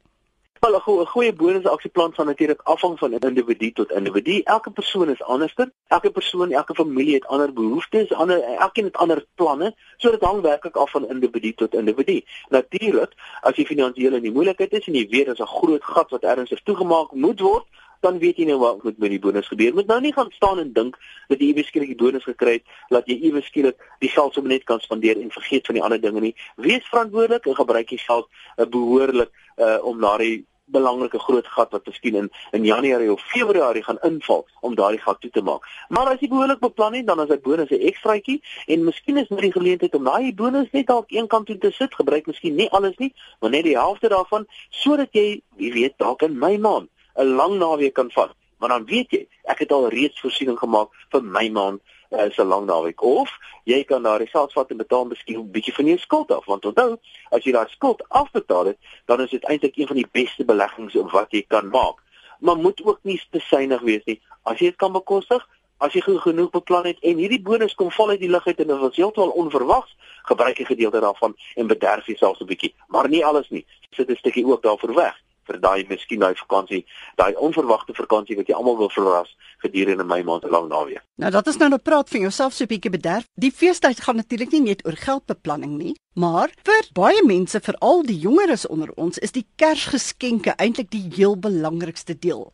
Wel 0.60 0.76
'n 0.76 1.06
goeie, 1.06 1.34
bonusaksieplan 1.34 2.14
sal 2.14 2.26
natuurlik 2.26 2.62
afhang 2.62 3.00
van 3.00 3.14
individu 3.14 3.72
tot 3.72 3.92
individu. 3.92 4.42
Elke 4.44 4.72
persoon 4.72 5.10
is 5.10 5.22
anderster. 5.22 5.72
Elke 5.88 6.12
persoon, 6.12 6.52
elke 6.52 6.76
familie 6.76 7.14
het 7.14 7.28
ander 7.28 7.54
behoeftes, 7.54 8.12
ander 8.14 8.42
elkeen 8.44 8.84
het 8.84 8.98
ander 8.98 9.26
planne. 9.36 9.76
So 9.98 10.12
dit 10.12 10.22
hang 10.22 10.42
werklik 10.42 10.76
af 10.76 10.92
van 10.92 11.10
individu 11.10 11.54
tot 11.54 11.74
individu. 11.74 12.22
Natuurlik, 12.50 13.14
as 13.42 13.56
jy 13.56 13.66
finansiëel 13.66 14.14
in 14.14 14.22
die 14.22 14.32
moeilikheid 14.32 14.74
is 14.74 14.88
en 14.88 14.94
jy 14.94 15.08
weet 15.10 15.26
daar's 15.26 15.40
'n 15.40 15.56
groot 15.58 15.84
gat 15.84 16.10
wat 16.10 16.24
ernstig 16.24 16.64
toegemaak 16.64 17.12
moet 17.12 17.40
word, 17.40 17.66
dan 18.00 18.20
weet 18.20 18.38
jy 18.38 18.46
nou 18.50 18.60
wat 18.60 18.84
moet 18.84 18.98
met 18.98 19.10
die 19.10 19.20
bonus 19.20 19.48
gebeur. 19.48 19.74
Moet 19.74 19.88
nou 19.88 20.00
nie 20.02 20.14
gaan 20.14 20.32
staan 20.32 20.60
en 20.60 20.74
dink 20.74 20.98
dat 21.28 21.40
jy 21.40 21.52
iewes 21.52 21.68
skielik 21.68 21.94
die 21.94 22.00
bonus 22.00 22.24
gekry 22.24 22.60
het, 22.60 22.76
dat 22.90 23.08
jy 23.08 23.20
iewes 23.30 23.48
skielik 23.52 23.80
die 24.00 24.12
geld 24.12 24.34
sommer 24.34 24.54
net 24.54 24.68
kan 24.70 24.80
spandeer 24.84 25.20
en 25.22 25.32
vergeet 25.32 25.66
van 25.66 25.80
die 25.80 25.84
ander 25.84 26.02
dinge 26.02 26.24
nie. 26.24 26.36
Wees 26.56 26.88
verantwoordelik 26.92 27.46
en 27.46 27.60
gebruik 27.60 27.90
die 27.90 28.02
geld 28.02 28.30
uh, 28.30 28.66
behoorlik 28.66 29.34
uh, 29.58 29.78
om 29.84 30.00
na 30.00 30.18
die 30.22 30.46
belangrike 30.70 31.20
groot 31.20 31.48
gat 31.50 31.72
wat 31.74 31.88
miskien 31.90 32.16
in 32.16 32.28
in 32.52 32.66
Januarie 32.66 33.12
of 33.12 33.22
Februarie 33.32 33.84
gaan 33.84 33.98
inval 34.06 34.46
om 34.62 34.76
daardie 34.76 35.02
gat 35.02 35.22
toe 35.22 35.32
te 35.32 35.42
maak. 35.42 35.66
Maar 35.90 36.14
as 36.14 36.22
jy 36.22 36.30
behoorlik 36.30 36.62
beplan 36.62 36.94
het, 36.94 37.08
dan 37.08 37.22
is 37.22 37.32
dit 37.32 37.42
bonus 37.42 37.70
'n 37.70 37.88
ekstraatjie 37.92 38.42
en 38.68 38.84
miskien 38.84 39.18
is 39.18 39.28
dit 39.28 39.42
'n 39.42 39.52
geleentheid 39.52 39.96
om 39.96 40.04
daai 40.04 40.34
bonus 40.34 40.70
net 40.72 40.88
dalk 40.88 41.12
een 41.12 41.28
kant 41.28 41.46
toe 41.46 41.58
te 41.58 41.72
sit, 41.72 41.96
gebruik 41.96 42.26
miskien 42.26 42.56
nie 42.56 42.70
alles 42.70 42.98
nie, 42.98 43.14
maar 43.40 43.50
net 43.50 43.64
die 43.64 43.78
helfte 43.78 44.10
daarvan 44.10 44.46
sodat 44.70 45.10
jy, 45.12 45.42
wie 45.58 45.74
weet, 45.74 45.98
dalk 45.98 46.22
in 46.22 46.38
my 46.38 46.58
maand 46.58 46.90
'n 47.20 47.36
lang 47.36 47.58
naweek 47.60 47.94
kan 47.94 48.12
vat. 48.12 48.32
Maar 48.58 48.70
dan 48.70 48.86
weet 48.86 49.12
jy, 49.12 49.28
ek 49.44 49.60
het 49.60 49.72
al 49.72 49.88
reeds 49.90 50.20
voorsiening 50.20 50.60
gemaak 50.60 50.90
vir 51.12 51.24
my 51.24 51.50
maand 51.50 51.82
uh, 52.12 52.28
so 52.32 52.44
lank 52.44 52.68
naweek. 52.68 53.02
Of 53.02 53.32
jy 53.64 53.84
kan 53.84 54.04
daardie 54.04 54.28
geld 54.28 54.54
vat 54.54 54.72
en 54.72 54.78
betaal 54.78 55.06
miskien 55.06 55.40
'n 55.40 55.52
bietjie 55.52 55.74
van 55.74 55.86
jou 55.86 55.98
skuld 55.98 56.32
af. 56.32 56.46
Want 56.46 56.66
onthou 56.66 56.98
as 57.30 57.44
jy 57.44 57.52
daai 57.52 57.68
skuld 57.70 58.04
afbetaal 58.10 58.66
het 58.66 58.78
dan 59.06 59.22
is 59.22 59.30
dit 59.30 59.44
eintlik 59.44 59.78
een 59.78 59.88
van 59.88 59.96
die 59.96 60.08
beste 60.12 60.46
beleggings 60.46 60.94
wat 61.12 61.32
jy 61.32 61.44
kan 61.48 61.70
maak. 61.70 62.04
Maar 62.40 62.58
moet 62.58 62.82
ook 62.84 63.00
nie 63.02 63.22
te 63.32 63.40
suiwig 63.40 63.82
wees 63.82 64.04
nie. 64.06 64.22
As 64.44 64.60
jy 64.60 64.72
dit 64.72 64.76
kan 64.76 64.92
bekostig 64.92 65.48
as 65.78 65.94
jy 65.94 66.02
genoeg 66.02 66.50
beplan 66.52 66.86
het 66.86 67.00
en 67.00 67.18
hierdie 67.18 67.42
bonus 67.42 67.76
kom 67.76 67.92
val 67.92 68.10
uit 68.10 68.20
die 68.20 68.30
lug 68.30 68.48
uit 68.48 68.60
en 68.60 68.68
dit 68.68 68.80
was 68.80 68.96
heeltemal 68.96 69.30
onverwags 69.30 69.96
gebruik 70.24 70.58
jy 70.58 70.66
gedeelte 70.66 71.00
daarvan 71.00 71.36
en 71.56 71.68
bederf 71.68 72.06
jouself 72.06 72.40
'n 72.40 72.46
bietjie. 72.46 72.76
Maar 72.88 73.10
nie 73.10 73.26
alles 73.26 73.50
nie. 73.50 73.66
Sit 73.92 74.10
'n 74.10 74.16
stukkie 74.16 74.46
ook 74.46 74.64
daarvoor 74.64 74.94
weg 74.94 75.16
vir 75.50 75.60
daai 75.64 75.86
miskien 75.90 76.22
daai 76.24 76.36
vakansie, 76.38 76.84
daai 77.20 77.34
onverwagte 77.48 77.96
vakansie 77.98 78.38
wat 78.40 78.50
jy 78.50 78.58
almal 78.58 78.78
wil 78.78 78.92
verras 78.94 79.32
gedurende 79.64 80.06
my 80.08 80.22
maand 80.28 80.46
lank 80.54 80.70
naweek. 80.72 81.04
Nou 81.20 81.32
dat 81.32 81.48
is 81.48 81.58
nou 81.58 81.70
'n 81.70 81.82
praat 81.82 82.10
van 82.10 82.22
jouself 82.22 82.54
so 82.54 82.64
'n 82.64 82.68
bietjie 82.68 82.92
bederf. 82.92 83.26
Die 83.36 83.52
feestyd 83.52 84.02
gaan 84.02 84.16
natuurlik 84.16 84.52
nie 84.52 84.62
net 84.62 84.86
oor 84.86 84.96
geldbeplanning 84.96 85.78
nie, 85.78 85.96
maar 86.14 86.50
vir 86.64 86.84
baie 86.94 87.24
mense, 87.26 87.60
veral 87.60 88.04
die 88.04 88.20
jongeres 88.20 88.68
onder 88.68 88.92
ons, 88.96 89.18
is 89.18 89.32
die 89.32 89.46
Kersgeskenke 89.56 90.54
eintlik 90.58 90.90
die 90.92 91.10
heel 91.16 91.36
belangrikste 91.38 92.20
deel. 92.20 92.54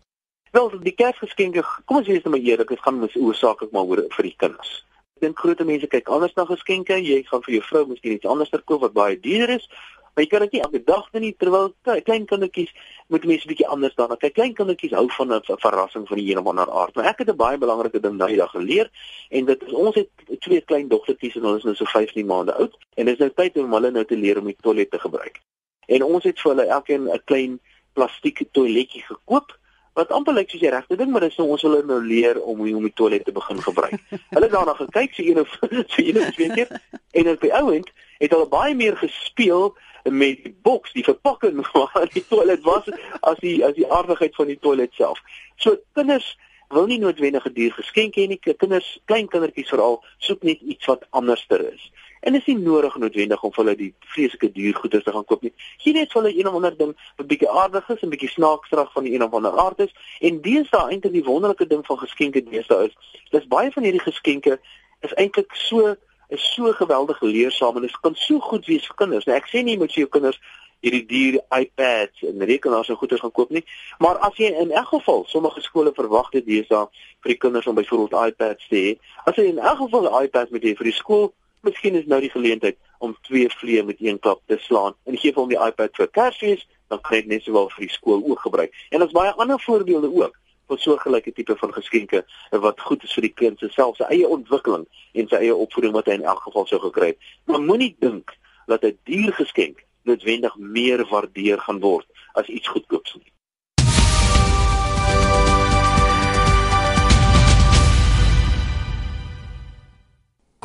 Wel, 0.52 0.80
die 0.80 0.96
Kersgeskenke, 0.96 1.64
kom 1.86 1.98
ons 1.98 2.08
wees 2.08 2.24
nou 2.24 2.32
maar 2.36 2.46
eerlik, 2.46 2.68
dit 2.68 2.80
gaan 2.80 3.00
mos 3.00 3.16
oorsaaklik 3.16 3.72
maar 3.72 3.84
oor 3.84 4.06
vir 4.10 4.24
die 4.24 4.36
kinders. 4.38 4.86
Ek 5.16 5.22
dink 5.22 5.40
groot 5.40 5.60
mense 5.64 5.88
kyk 5.88 6.10
anders 6.10 6.34
na 6.36 6.46
geskenke. 6.46 6.96
Jy 7.00 7.24
gaan 7.24 7.44
vir 7.46 7.54
jou 7.54 7.64
vrou 7.64 7.86
miskien 7.88 8.18
iets 8.18 8.26
anders 8.26 8.50
koop 8.66 8.82
wat 8.82 8.94
baie 8.94 9.20
duur 9.20 9.50
is, 9.50 9.70
Maar 10.16 10.24
jy 10.24 10.30
kan 10.32 10.44
dit 10.46 10.52
nie 10.56 10.62
elke 10.62 10.80
dag 10.88 11.08
doen 11.12 11.22
nie 11.22 11.34
terwyl 11.36 11.74
klein 11.84 12.26
kindertjies 12.26 12.70
moet 13.12 13.26
mense 13.28 13.46
'n 13.46 13.52
bietjie 13.52 13.68
anders 13.68 13.96
daarna 13.96 14.16
kyk. 14.16 14.34
Klein 14.34 14.54
kindertjies 14.54 14.96
hou 14.96 15.10
van 15.12 15.34
'n 15.34 15.42
verrassing 15.44 16.08
van 16.08 16.18
die 16.18 16.32
een 16.32 16.40
of 16.40 16.48
ander 16.48 16.72
aard. 16.72 16.96
Maar 16.96 17.06
ek 17.06 17.18
het 17.18 17.30
'n 17.30 17.36
baie 17.36 17.58
belangrike 17.58 18.00
ding 18.00 18.18
daai 18.18 18.36
dag 18.36 18.52
geleer 18.52 18.90
en 19.30 19.46
dit 19.46 19.64
is 19.64 19.74
ons 19.74 19.96
het 19.96 20.10
twee 20.40 20.62
klein 20.62 20.88
dogtertjies 20.88 21.36
en 21.36 21.42
hulle 21.42 21.58
is 21.58 21.64
nou 21.64 21.76
so 21.76 21.86
15 21.86 22.26
maande 22.26 22.54
oud 22.54 22.78
en 22.96 23.06
dit 23.06 23.14
is 23.14 23.20
nou 23.20 23.32
tyd 23.36 23.58
om 23.58 23.74
hulle 23.74 23.92
nou 23.92 24.06
te 24.06 24.16
leer 24.16 24.40
om 24.40 24.46
die 24.46 24.58
toilet 24.62 24.92
te 24.92 25.00
gebruik. 25.00 25.42
En 25.88 26.04
ons 26.04 26.24
het 26.24 26.40
vir 26.40 26.52
hulle 26.56 26.68
elkeen 26.68 27.10
'n 27.12 27.22
klein 27.26 27.60
plastiek 27.94 28.46
toiletjie 28.52 29.04
gekoop 29.04 29.60
wat 29.96 30.12
amper 30.12 30.36
lyk 30.36 30.50
soos 30.52 30.62
die 30.62 30.70
regte 30.70 30.98
ding, 31.00 31.12
maar 31.12 31.24
dis 31.24 31.38
nou 31.40 31.48
ons 31.56 31.64
hulle 31.64 31.82
nou 31.88 32.02
leer 32.04 32.42
om 32.44 32.60
hoe 32.60 32.76
om 32.76 32.84
die 32.84 32.94
toilet 33.00 33.24
te 33.26 33.34
begin 33.36 33.62
gebruik. 33.64 34.00
hulle 34.36 34.50
daarna 34.52 34.76
gekyk 34.80 35.16
so 35.16 35.24
een 35.24 35.40
of 35.40 35.58
so 35.94 36.04
een 36.04 36.20
of 36.20 36.32
twee 36.36 36.52
keer 36.52 36.72
en 37.12 37.30
op 37.32 37.42
die 37.42 37.54
ouend 37.56 37.92
het 38.20 38.32
hulle 38.36 38.48
baie 38.52 38.76
meer 38.76 38.98
gespeel 39.00 39.72
met 40.04 40.44
die 40.44 40.56
boks, 40.62 40.94
die 40.94 41.04
verpakking 41.04 41.62
waar 41.74 42.10
die 42.14 42.26
toilet 42.28 42.64
was 42.68 42.90
as 43.22 43.40
die 43.40 43.58
as 43.66 43.78
die 43.80 43.88
aardigheid 43.88 44.36
van 44.36 44.52
die 44.52 44.60
toilet 44.60 44.94
self. 45.00 45.22
So 45.56 45.80
kinders 45.94 46.36
wil 46.70 46.88
nie 46.92 47.00
noodwendig 47.00 47.46
'n 47.48 47.54
duur 47.54 47.74
geskenk 47.80 48.16
hê 48.20 48.28
nie. 48.28 48.40
Kinders, 48.40 49.00
klein 49.06 49.28
kindertjies 49.28 49.70
veral, 49.70 50.04
soek 50.18 50.44
net 50.44 50.62
iets 50.62 50.86
wat 50.86 51.08
anderster 51.10 51.62
is. 51.74 51.92
En 52.26 52.34
dit 52.34 52.42
is 52.42 52.48
nie 52.54 52.64
nodig 52.66 52.96
noodwendig 52.98 53.44
om 53.46 53.52
vir 53.54 53.64
hulle 53.64 53.76
die 53.78 53.92
vreeslike 54.14 54.48
duur 54.56 54.78
goeder 54.80 55.04
te 55.04 55.12
gaan 55.14 55.26
koop 55.30 55.44
nie. 55.46 55.52
Gee 55.84 55.94
net 55.94 56.10
vir 56.10 56.22
hulle 56.22 56.34
een 56.34 56.48
of 56.50 56.56
ander 56.58 56.74
ding 56.78 56.96
wat 57.20 57.28
bietjie 57.30 57.50
aardig 57.50 57.92
is 57.94 58.02
en 58.02 58.10
bietjie 58.10 58.32
snaaksrag 58.34 58.90
van 58.96 59.06
die 59.06 59.14
een 59.14 59.26
of 59.26 59.36
ander 59.38 59.60
aard 59.62 59.84
is. 59.86 59.94
En 60.26 60.40
deesdae 60.42 60.90
eintlik 60.90 61.14
die 61.14 61.24
wonderlike 61.28 61.68
ding 61.70 61.86
van 61.86 62.02
geskenke 62.02 62.42
deesdae 62.48 62.90
is, 62.90 62.98
dis 63.36 63.46
baie 63.52 63.70
van 63.76 63.86
hierdie 63.86 64.02
geskenke 64.02 64.58
is 65.06 65.14
eintlik 65.22 65.54
so 65.68 65.94
is 66.34 66.48
so 66.56 66.74
geweldig 66.74 67.22
leersaam 67.22 67.78
en 67.78 67.86
dit 67.86 68.00
kan 68.02 68.18
so 68.18 68.42
goed 68.50 68.66
wees 68.66 68.90
vir 68.90 68.98
kinders. 69.04 69.30
Nou 69.30 69.38
ek 69.38 69.52
sê 69.54 69.62
nie 69.62 69.78
moet 69.78 69.94
jy 69.94 70.08
jou 70.08 70.14
kinders 70.18 70.42
hierdie 70.82 71.06
duur 71.10 71.40
iPads 71.54 72.26
en 72.26 72.42
rekenaars 72.50 72.90
en 72.90 72.98
goeders 73.00 73.22
gaan 73.22 73.34
koop 73.38 73.54
nie, 73.54 73.64
maar 74.02 74.18
as 74.26 74.36
jy 74.42 74.50
in 74.50 74.74
elk 74.74 74.92
geval 74.98 75.24
sommige 75.30 75.62
skole 75.66 75.94
verwag 75.96 76.30
dit 76.34 76.46
deesdae 76.46 76.86
vir 77.24 77.34
die 77.34 77.40
kinders 77.42 77.70
om 77.70 77.78
byvoorbeeld 77.78 78.34
iPads 78.34 78.70
te 78.70 78.82
hê, 78.82 78.92
as 79.30 79.38
jy 79.38 79.48
in 79.54 79.62
elk 79.62 79.86
geval 79.86 80.10
'n 80.10 80.24
iPad 80.26 80.52
met 80.52 80.64
jy 80.64 80.76
vir 80.78 80.90
die 80.92 81.00
skool, 81.00 81.34
miskien 81.66 81.98
is 82.00 82.08
nou 82.12 82.22
die 82.24 82.32
geleentheid 82.32 82.78
om 83.04 83.16
twee 83.28 83.50
vliee 83.50 83.84
met 83.84 84.02
een 84.02 84.20
klap 84.20 84.42
te 84.46 84.58
slaan 84.62 84.96
en 85.04 85.18
gee 85.18 85.34
vir 85.34 85.44
hom 85.44 85.52
die 85.52 85.62
iPad 85.62 85.98
vir 86.00 86.10
Kersfees, 86.18 86.66
dan 86.94 87.02
kry 87.02 87.22
hy 87.22 87.30
net 87.34 87.46
sowel 87.46 87.70
vir 87.74 87.88
die 87.88 87.94
skool 87.94 88.24
ook 88.24 88.46
gebruik. 88.46 88.74
En 88.90 89.04
daar's 89.04 89.16
baie 89.16 89.34
ander 89.42 89.62
voorbeelde 89.62 90.12
ook 90.14 90.38
van 90.68 90.82
soortgelyke 90.82 91.34
tipe 91.34 91.56
van 91.58 91.74
geskenke 91.74 92.24
wat 92.50 92.82
goed 92.82 93.04
is 93.04 93.14
vir 93.14 93.28
die 93.28 93.36
kind 93.42 93.60
se 93.60 93.70
self 93.74 94.00
se 94.00 94.08
eie 94.10 94.28
ontwikkeling 94.38 94.88
en 95.14 95.30
sy 95.30 95.42
eie 95.44 95.56
opvoeding 95.56 95.94
wat 95.98 96.10
hy 96.10 96.18
in 96.20 96.26
elk 96.26 96.42
geval 96.48 96.66
sou 96.70 96.82
gekry 96.88 97.14
het. 97.14 97.30
Maar 97.46 97.62
moenie 97.62 97.94
dink 98.00 98.34
dat 98.66 98.84
'n 98.84 98.98
duur 99.04 99.34
geskenk 99.34 99.86
noodwendig 100.04 100.58
meer 100.58 101.06
waardeer 101.10 101.60
gaan 101.60 101.80
word 101.80 102.08
as 102.34 102.48
iets 102.48 102.68
goedkoops 102.68 103.16
nie. 103.16 103.35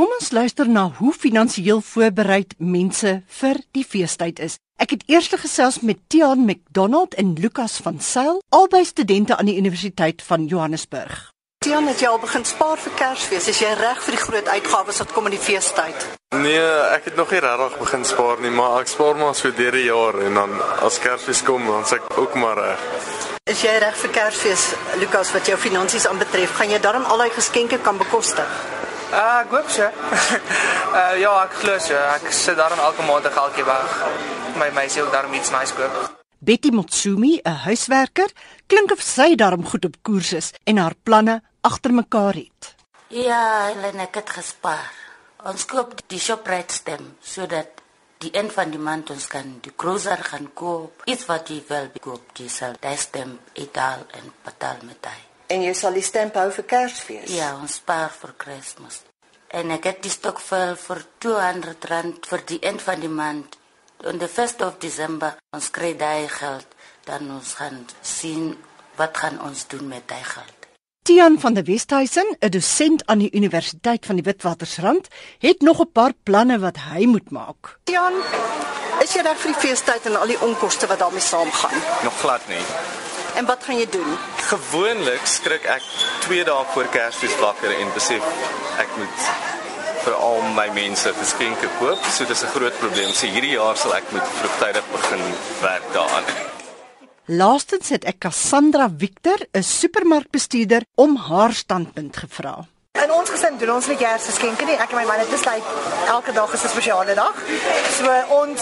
Kom 0.01 0.15
ons 0.17 0.31
luister 0.33 0.65
na 0.65 0.87
hoe 0.97 1.11
finansiëel 1.13 1.83
voorbereid 1.85 2.55
mense 2.57 3.11
vir 3.41 3.59
die 3.77 3.83
feestyd 3.85 4.39
is. 4.41 4.55
Ek 4.81 4.95
het 4.95 5.03
eers 5.13 5.27
gesels 5.43 5.83
met 5.85 5.99
Tiaan 6.09 6.47
McDonald 6.47 7.13
en 7.21 7.35
Lukas 7.37 7.75
van 7.85 7.99
Sail, 8.01 8.41
albei 8.49 8.81
studente 8.89 9.37
aan 9.37 9.51
die 9.51 9.59
Universiteit 9.61 10.25
van 10.25 10.47
Johannesburg. 10.49 11.19
Tiaan, 11.61 11.91
het 11.93 12.01
jy 12.01 12.09
al 12.09 12.17
begin 12.23 12.49
spaar 12.49 12.81
vir 12.81 12.97
Kersfees? 12.97 13.51
Is 13.53 13.61
jy 13.61 13.75
reg 13.77 14.01
vir 14.07 14.17
die 14.17 14.23
groot 14.23 14.49
uitgawes 14.49 15.03
wat 15.05 15.13
kom 15.13 15.29
in 15.29 15.37
die 15.37 15.43
feestyd? 15.51 16.09
Nee, 16.33 16.65
ek 16.97 17.11
het 17.11 17.21
nog 17.21 17.37
nie 17.37 17.45
regtig 17.45 17.79
begin 17.85 18.09
spaar 18.15 18.41
nie, 18.41 18.57
maar 18.57 18.81
ek 18.81 18.89
spaar 18.89 19.21
maar 19.21 19.37
so 19.37 19.53
deur 19.53 19.77
die 19.77 19.85
jaar 19.91 20.17
en 20.25 20.41
dan 20.41 20.59
as 20.81 20.97
Kersfees 21.05 21.45
kom, 21.45 21.69
dan 21.69 21.85
sê 21.85 22.01
ek 22.01 22.09
ook 22.25 22.41
maar 22.41 22.57
reg. 22.57 22.91
Is 23.53 23.69
jy 23.69 23.77
reg 23.85 24.01
vir 24.01 24.17
Kersfees, 24.17 24.71
Lukas, 24.97 25.37
wat 25.37 25.53
jou 25.53 25.61
finansies 25.61 26.09
aanbetref? 26.09 26.57
Gaan 26.57 26.73
jy 26.73 26.81
darm 26.81 27.05
al 27.05 27.21
daai 27.21 27.35
geskenke 27.37 27.85
kan 27.85 28.01
bekostig? 28.01 28.80
Uh, 29.11 29.41
ek 29.43 29.51
hoop 29.51 29.71
so. 29.75 29.83
uh 29.83 31.15
ja, 31.25 31.31
ek 31.43 31.55
glo 31.59 31.79
so. 31.83 31.99
Ek 31.99 32.31
sit 32.31 32.55
daarom 32.61 32.79
elke 32.79 33.03
maand 33.03 33.27
'n 33.27 33.35
geldjie 33.35 33.65
weg. 33.67 33.95
My 34.55 34.69
meisie 34.71 35.03
ook 35.03 35.11
daarom 35.13 35.35
iets 35.35 35.51
nice 35.51 35.75
koop. 35.75 35.97
Betty 36.39 36.71
Motsumi, 36.71 37.41
'n 37.43 37.59
huiswerker, 37.67 38.31
klink 38.67 38.93
of 38.93 39.03
sy 39.03 39.35
daarom 39.35 39.67
goed 39.67 39.85
op 39.85 39.97
koers 40.03 40.33
is 40.33 40.53
en 40.65 40.77
haar 40.77 40.95
planne 41.03 41.43
agter 41.61 41.93
mekaar 41.93 42.35
het. 42.35 42.75
Ja, 43.09 43.67
Helene, 43.67 44.03
ek 44.03 44.15
het 44.15 44.31
gespaar. 44.31 44.93
Ons 45.45 45.65
koop 45.67 46.01
die 46.07 46.19
Shoprite 46.19 46.75
stem 46.75 47.17
sodat 47.21 47.83
die 48.19 48.31
een 48.37 48.51
van 48.51 48.71
die 48.71 48.79
maand 48.79 49.11
ons 49.11 49.27
kan 49.27 49.59
die 49.61 49.73
cruiser 49.77 50.23
gaan 50.23 50.53
koop. 50.55 51.03
Iets 51.05 51.27
wat 51.27 51.49
jy 51.49 51.65
wil 51.69 51.91
koop, 52.01 52.31
jy 52.39 52.49
sal 52.49 52.79
daai 52.81 52.97
stem 52.97 53.39
etaal 53.53 54.07
en 54.21 54.33
betaal 54.45 54.87
met 54.87 55.03
daai. 55.03 55.30
En 55.51 55.63
jy 55.63 55.75
sal 55.75 55.93
die 55.99 56.03
stemp 56.07 56.35
hou 56.39 56.51
vir 56.51 56.65
Kersfees. 56.65 57.31
Ja, 57.35 57.57
ons 57.59 57.81
spaar 57.83 58.11
vir 58.11 58.35
Kersfees. 58.39 59.03
en 59.51 59.73
ek 59.75 59.89
het 59.89 60.05
die 60.05 60.13
stokvel 60.13 60.77
vir 60.79 61.03
200 61.25 61.89
rand 61.91 62.29
vir 62.31 62.45
die 62.47 62.61
eind 62.63 62.83
van 62.87 63.03
die 63.03 63.11
maand. 63.11 63.59
On 64.07 64.19
the 64.19 64.29
1st 64.29 64.63
of 64.65 64.79
December 64.81 65.35
ons 65.57 65.71
kry 65.75 65.93
daai 65.99 66.29
geld, 66.31 66.67
dan 67.05 67.29
ons 67.35 67.57
gaan 67.59 67.83
sien 68.03 68.55
wat 68.97 69.17
gaan 69.17 69.41
ons 69.45 69.67
doen 69.69 69.89
met 69.89 70.07
daai 70.09 70.25
geld. 70.25 70.57
Tian 71.03 71.39
van 71.41 71.55
der 71.55 71.65
Westhuizen, 71.65 72.37
'n 72.41 72.51
dosent 72.51 73.07
aan 73.07 73.19
die 73.19 73.35
Universiteit 73.35 74.07
van 74.07 74.17
die 74.17 74.25
Witwatersrand, 74.25 75.09
het 75.39 75.61
nog 75.61 75.81
'n 75.81 75.93
paar 75.93 76.13
planne 76.23 76.59
wat 76.59 76.77
hy 76.77 77.05
moet 77.07 77.31
maak. 77.31 77.79
Tian, 77.85 78.15
is 79.03 79.13
jy 79.13 79.23
reg 79.23 79.39
vir 79.39 79.53
die 79.53 79.61
feestyd 79.61 80.07
en 80.07 80.17
al 80.17 80.27
die 80.27 80.41
onkoste 80.41 80.87
wat 80.87 80.99
daarmee 80.99 81.21
saamgaan? 81.21 81.81
Nog 82.05 82.21
glad 82.21 82.49
nie. 82.49 82.65
En 83.41 83.47
wat 83.47 83.63
gaan 83.65 83.79
jy 83.81 83.87
doen? 83.89 84.17
Gewoonlik 84.51 85.23
skrik 85.25 85.65
ek 85.73 85.85
2 86.27 86.43
dae 86.45 86.65
voor 86.75 86.89
Kersfees 86.93 87.37
wakker 87.41 87.73
en 87.73 87.93
besef 87.95 88.27
ek 88.83 88.91
moet 89.01 89.23
vir 90.05 90.17
al 90.27 90.43
my 90.59 90.67
mense 90.77 91.13
geskenke 91.17 91.71
koop. 91.79 92.05
So 92.13 92.29
dis 92.29 92.43
'n 92.45 92.53
groot 92.53 92.77
probleem. 92.83 93.13
So 93.17 93.33
hierdie 93.33 93.57
jaar 93.57 93.77
sal 93.81 93.95
ek 93.97 94.13
moet 94.13 94.29
vroegtydig 94.41 94.85
begin 94.93 95.23
werk 95.63 95.87
daaraan. 95.97 96.29
Laastens 97.25 97.89
het 97.89 98.05
ek 98.05 98.19
Cassandra 98.19 98.91
Victor, 98.99 99.39
'n 99.55 99.63
supermarkbestuurder, 99.63 100.83
om 100.95 101.17
haar 101.17 101.53
standpunt 101.53 102.17
gevra. 102.17 102.67
In 103.11 103.17
ons 103.17 103.31
gesin 103.31 103.57
doen 103.59 103.73
ons 103.75 103.87
nie 103.91 103.97
Kersgeskenke 103.99 104.67
nie. 104.69 104.77
Ek 104.79 104.93
en 104.93 105.01
my 105.01 105.03
man 105.09 105.19
het 105.19 105.31
besluit 105.33 105.71
elke 106.13 106.31
dag 106.33 106.53
is 106.55 106.63
'n 106.63 106.69
spesiale 106.71 107.15
dag. 107.15 107.35
So 107.97 108.07
ons 108.41 108.61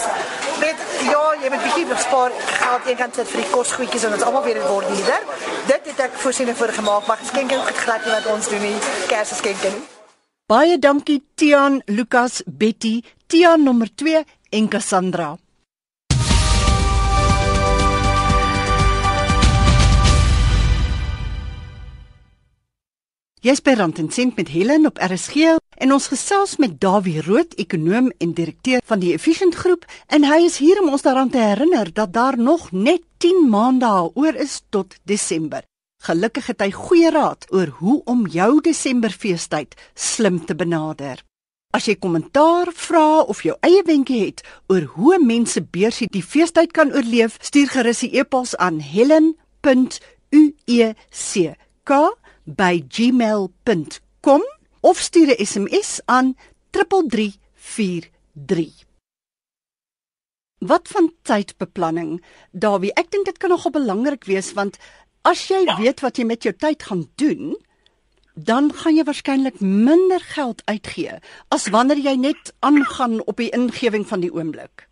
weet 0.63 0.79
ja, 1.05 1.25
jy 1.41 1.49
moet 1.53 1.63
bietjie 1.65 1.85
bespaar 1.85 2.31
geld 2.33 2.87
een 2.87 2.97
kant 2.97 3.15
sit 3.15 3.27
vir 3.27 3.41
die 3.41 3.49
kosgoedjies 3.51 4.03
en 4.03 4.13
ons 4.13 4.23
almal 4.23 4.43
dit 4.43 4.67
word 4.67 4.87
duurder. 4.87 5.21
Dit 5.67 5.83
het 5.89 5.99
ek 5.99 6.17
voorsiening 6.23 6.57
vir 6.57 6.73
gemaak, 6.73 7.05
maar 7.07 7.17
geskenke 7.17 7.61
het 7.61 7.77
glad 7.77 8.05
nie 8.05 8.13
wat 8.13 8.25
ons 8.25 8.49
doen 8.49 8.61
nie. 8.61 8.77
Kersgeskenke 9.07 9.69
nie. 9.69 9.85
Baie 10.47 10.79
dankie 10.79 11.21
Tian, 11.35 11.81
Lukas, 11.85 12.41
Betty, 12.45 13.03
Tian 13.27 13.63
nommer 13.63 13.89
2 13.95 14.25
en 14.49 14.67
Cassandra. 14.67 15.37
Jy's 23.39 23.61
by 23.63 23.71
Rand 23.79 23.95
en 24.01 24.09
Sent 24.11 24.35
met 24.35 24.49
Helen 24.51 24.83
op 24.83 24.97
RSG 24.99 25.55
en 25.79 25.93
ons 25.95 26.07
gesels 26.11 26.57
met 26.59 26.73
Dawie 26.75 27.21
Rood, 27.23 27.53
ekonom 27.55 28.09
en 28.19 28.33
direkteur 28.35 28.81
van 28.83 28.99
die 28.99 29.13
Efficient 29.15 29.55
Groep 29.55 29.85
en 30.11 30.25
hy 30.27 30.41
is 30.43 30.57
hier 30.59 30.81
om 30.81 30.89
ons 30.91 31.05
daaraan 31.05 31.31
te 31.31 31.39
herinner 31.39 31.87
dat 31.95 32.11
daar 32.11 32.35
nog 32.35 32.65
net 32.75 32.99
10 33.23 33.47
maande 33.47 33.87
oor 34.11 34.35
is 34.35 34.59
tot 34.75 34.97
Desember. 35.07 35.63
Gelukkig 36.03 36.51
het 36.51 36.59
hy 36.65 36.71
goeie 36.75 37.13
raad 37.15 37.47
oor 37.55 37.71
hoe 37.79 38.01
om 38.11 38.27
jou 38.27 38.59
Desemberfeestyd 38.59 39.71
slim 39.95 40.43
te 40.43 40.51
benader. 40.55 41.23
As 41.71 41.87
jy 41.87 41.95
kommentaar, 41.95 42.67
vra 42.75 43.23
of 43.23 43.47
jou 43.47 43.55
eie 43.63 43.87
wenke 43.87 44.19
het 44.19 44.43
oor 44.67 44.83
hoe 44.97 45.15
mense 45.23 45.63
beursie 45.63 46.11
die 46.11 46.27
feestyd 46.27 46.75
kan 46.75 46.91
oorleef, 46.91 47.39
stuur 47.39 47.71
gerus 47.71 48.03
'n 48.03 48.11
e-pos 48.19 48.57
aan 48.59 48.83
helen.uec 48.83 49.39
by 52.55 52.83
gmail.com 52.87 54.41
of 54.81 54.97
stuur 54.97 55.35
'n 55.35 55.45
SMS 55.45 56.01
aan 56.05 56.35
3343. 56.69 58.85
Wat 60.57 60.87
van 60.87 61.13
tydbeplanning? 61.21 62.23
Dawie, 62.51 62.93
ek 62.93 63.11
dink 63.11 63.25
dit 63.25 63.37
kan 63.37 63.49
nogal 63.49 63.71
belangrik 63.71 64.25
wees 64.25 64.53
want 64.53 64.77
as 65.21 65.47
jy 65.47 65.63
ja. 65.65 65.77
weet 65.77 65.99
wat 65.99 66.17
jy 66.17 66.25
met 66.25 66.43
jou 66.43 66.55
tyd 66.55 66.83
gaan 66.83 67.11
doen, 67.15 67.57
dan 68.33 68.73
gaan 68.73 68.95
jy 68.95 69.03
waarskynlik 69.03 69.59
minder 69.59 70.19
geld 70.19 70.61
uitgee 70.65 71.19
as 71.47 71.67
wanneer 71.67 71.97
jy 71.97 72.15
net 72.15 72.53
aangaan 72.59 73.25
op 73.25 73.37
die 73.37 73.51
ingewing 73.55 74.07
van 74.07 74.19
die 74.19 74.33
oomblik. 74.33 74.87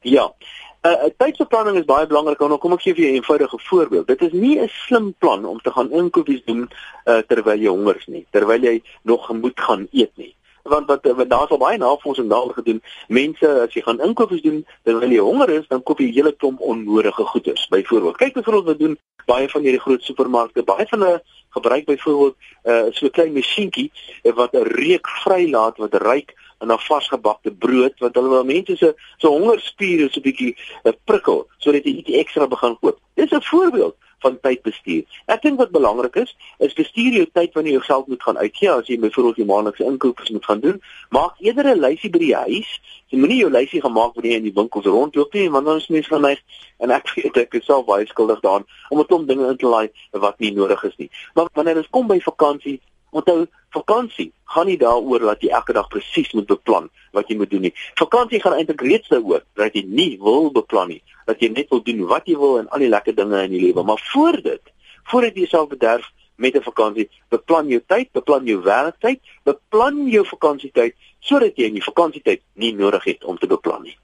Ja. 0.00 0.32
Uh, 0.82 1.08
Tydsbeplanning 1.16 1.78
is 1.78 1.84
baie 1.88 2.06
belangrik 2.06 2.40
en 2.40 2.58
kom 2.58 2.72
ek 2.76 2.84
gee 2.84 2.94
vir 2.94 3.04
jou 3.04 3.12
'n 3.12 3.20
eenvoudige 3.20 3.58
voorbeeld. 3.68 4.06
Dit 4.06 4.22
is 4.22 4.32
nie 4.32 4.58
'n 4.58 4.68
slim 4.68 5.14
plan 5.18 5.44
om 5.44 5.60
te 5.60 5.70
gaan 5.70 5.92
inkopies 5.92 6.42
doen 6.44 6.68
uh, 7.04 7.18
terwyl 7.28 7.60
jy 7.60 7.68
hongers 7.68 8.06
nie, 8.06 8.26
terwyl 8.30 8.62
jy 8.62 8.82
nog 9.02 9.32
moet 9.32 9.60
gaan 9.60 9.88
eet 9.92 10.16
nie. 10.16 10.34
Want 10.62 10.86
wat, 10.86 11.28
daar's 11.28 11.50
al 11.50 11.58
baie 11.58 11.78
navorsing 11.78 12.28
daaroor 12.28 12.54
gedoen. 12.54 12.82
Mense 13.08 13.48
as 13.60 13.74
jy 13.74 13.82
gaan 13.82 14.00
inkopies 14.00 14.42
doen 14.42 14.66
terwyl 14.82 15.10
jy 15.10 15.22
honger 15.24 15.48
is, 15.48 15.68
dan 15.68 15.82
koop 15.82 15.98
jy 15.98 16.12
hele 16.12 16.32
klomp 16.32 16.60
onnodige 16.60 17.24
goederes. 17.24 17.68
Byvoorbeeld, 17.68 18.16
kyk 18.16 18.34
byvoorbeeld 18.34 18.66
wat 18.66 18.78
doen 18.78 18.98
baie 19.26 19.48
van 19.48 19.62
hierdie 19.62 19.80
groot 19.80 20.02
supermarkte, 20.02 20.62
baie 20.62 20.86
van 20.90 21.00
hulle 21.00 21.22
gebruik 21.50 21.84
byvoorbeeld 21.84 22.36
'n 22.36 22.70
uh, 22.70 22.86
so 22.90 23.06
'n 23.06 23.10
klein 23.10 23.32
masjienkie 23.32 23.90
wat 24.22 24.52
'n 24.54 24.62
reuk 24.62 25.08
vrylaat 25.24 25.76
wat 25.78 25.94
ryk 25.94 26.34
in 26.60 26.72
'n 26.72 26.78
vasgebakte 26.78 27.50
brood 27.50 27.94
wat 27.98 28.14
hulle 28.14 28.28
wil 28.28 28.44
mense 28.44 28.76
se 28.76 28.94
se 29.18 29.26
hongerspiere 29.26 30.08
so 30.10 30.20
'n 30.20 30.22
bietjie 30.28 30.56
uh, 30.84 30.92
prikkel 31.04 31.46
sodat 31.58 31.84
jy 31.84 31.92
ietsie 31.96 32.18
ekstra 32.18 32.46
begin 32.46 32.76
koop. 32.80 32.98
Dis 33.14 33.30
'n 33.30 33.42
voorbeeld 33.42 33.96
van 34.20 34.38
tydbestuur. 34.40 35.04
Ek 35.26 35.42
dink 35.42 35.58
wat 35.58 35.72
belangrik 35.74 36.16
is, 36.22 36.34
is 36.58 36.76
bestuur 36.76 37.16
jou 37.18 37.26
tyd 37.32 37.54
wanneer 37.56 37.78
jy 37.78 37.82
geld 37.88 38.08
moet 38.12 38.22
gaan 38.22 38.38
uitgee 38.38 38.70
as 38.72 38.88
jy 38.90 38.98
byvoorbeeld 39.00 39.40
jou 39.42 39.46
maandelikse 39.48 39.84
inkopies 39.84 40.32
moet 40.34 40.44
gaan 40.44 40.60
doen. 40.60 40.80
Maak 41.10 41.38
eerder 41.38 41.70
'n 41.74 41.80
lysie 41.80 42.10
by 42.10 42.18
die 42.18 42.34
huis. 42.34 42.70
Jy 43.10 43.18
moenie 43.18 43.40
jou 43.40 43.50
lysie 43.50 43.80
gemaak 43.80 44.14
jy 44.22 44.36
in 44.36 44.46
die 44.46 44.54
winkels 44.54 44.86
rondloop 44.86 45.34
nie, 45.34 45.50
want 45.50 45.66
dan 45.66 45.76
is 45.76 45.88
mense 45.88 46.08
geneig 46.08 46.38
en 46.78 46.90
ek 46.90 47.10
weet 47.16 47.36
ek 47.36 47.54
is 47.54 47.64
self 47.64 47.86
baie 47.86 48.06
skuldig 48.06 48.40
daaraan 48.40 48.66
om 48.90 49.00
'n 49.00 49.06
klomp 49.06 49.28
dinge 49.28 49.48
in 49.48 49.56
te 49.56 49.66
laai 49.66 49.88
wat 50.12 50.38
nie 50.38 50.52
nodig 50.52 50.84
is 50.84 50.96
nie. 50.96 51.10
Maar 51.34 51.48
wanneer 51.52 51.74
dit 51.74 51.90
kom 51.90 52.06
by 52.06 52.20
vakansie, 52.20 52.80
Onthou, 53.10 53.46
vakansie 53.74 54.30
gaan 54.54 54.66
nie 54.66 54.78
daaroor 54.78 55.26
dat 55.30 55.42
jy 55.42 55.50
elke 55.54 55.74
dag 55.74 55.88
presies 55.90 56.30
moet 56.34 56.46
beplan 56.50 56.88
wat 57.16 57.30
jy 57.30 57.36
moet 57.38 57.50
doen 57.50 57.66
nie. 57.68 57.72
Vakansie 57.98 58.40
gaan 58.42 58.56
eintlik 58.58 58.82
reeds 58.86 59.10
daaroor 59.10 59.42
dat 59.58 59.74
jy 59.74 59.84
nie 59.86 60.12
wil 60.22 60.50
beplan 60.54 60.92
nie, 60.94 61.02
dat 61.26 61.42
jy 61.42 61.50
net 61.54 61.70
wil 61.70 61.82
doen 61.86 62.04
wat 62.10 62.28
jy 62.30 62.36
wil 62.38 62.58
en 62.60 62.70
al 62.70 62.84
die 62.84 62.90
lekker 62.90 63.16
dinge 63.16 63.42
in 63.46 63.54
die 63.54 63.62
lewe, 63.66 63.84
maar 63.86 64.02
voor 64.12 64.40
dit, 64.42 64.72
voordat 65.10 65.34
jy 65.34 65.46
jouself 65.46 65.70
bederf 65.74 66.06
met 66.40 66.56
'n 66.56 66.62
vakansie, 66.62 67.08
beplan 67.28 67.68
jou 67.68 67.82
tyd, 67.86 68.12
beplan 68.12 68.46
jou 68.46 68.62
werktyd, 68.62 69.20
beplan 69.44 70.06
jou 70.08 70.24
vakansietyd 70.24 70.94
sodat 71.20 71.56
jy 71.56 71.64
in 71.64 71.74
die 71.74 71.84
vakansietyd 71.84 72.42
nie 72.54 72.72
nodig 72.72 73.04
het 73.04 73.24
om 73.24 73.38
te 73.38 73.46
beplan 73.46 73.82
nie. 73.82 73.98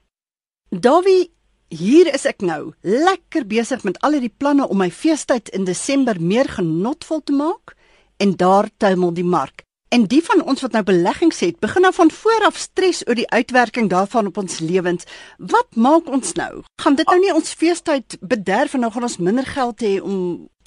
Davie 0.69 1.31
Hier 1.67 2.07
is 2.15 2.23
ek 2.23 2.39
nou, 2.47 2.71
lekker 2.81 3.43
besig 3.43 3.81
met 3.83 3.97
al 3.99 4.13
hierdie 4.15 4.31
planne 4.31 4.63
om 4.71 4.77
my 4.79 4.87
feestyd 4.87 5.49
in 5.49 5.65
Desember 5.67 6.15
meer 6.15 6.47
genotvol 6.47 7.19
te 7.27 7.35
maak 7.35 7.75
en 8.17 8.35
daar 8.35 8.69
tuimel 8.77 9.13
die 9.13 9.23
mark. 9.23 9.65
En 9.89 10.03
die 10.11 10.19
van 10.23 10.43
ons 10.43 10.61
wat 10.61 10.73
nou 10.75 10.83
beleggings 10.83 11.39
het, 11.39 11.59
begin 11.63 11.85
nou 11.87 11.93
van 11.95 12.09
vooraf 12.11 12.57
stres 12.59 13.05
oor 13.07 13.15
die 13.15 13.29
uitwerking 13.29 13.87
daarvan 13.89 14.27
op 14.27 14.37
ons 14.37 14.59
lewens. 14.59 15.07
Wat 15.37 15.75
maak 15.75 16.09
ons 16.11 16.33
nou? 16.35 16.63
Gaan 16.81 16.97
dit 16.99 17.07
nou 17.07 17.19
nie 17.23 17.33
ons 17.33 17.53
feestyd 17.53 18.17
bederf 18.19 18.75
en 18.75 18.83
nou 18.83 18.91
gaan 18.91 19.07
ons 19.07 19.17
minder 19.17 19.47
geld 19.47 19.85
hê 19.85 19.93
om 20.03 20.17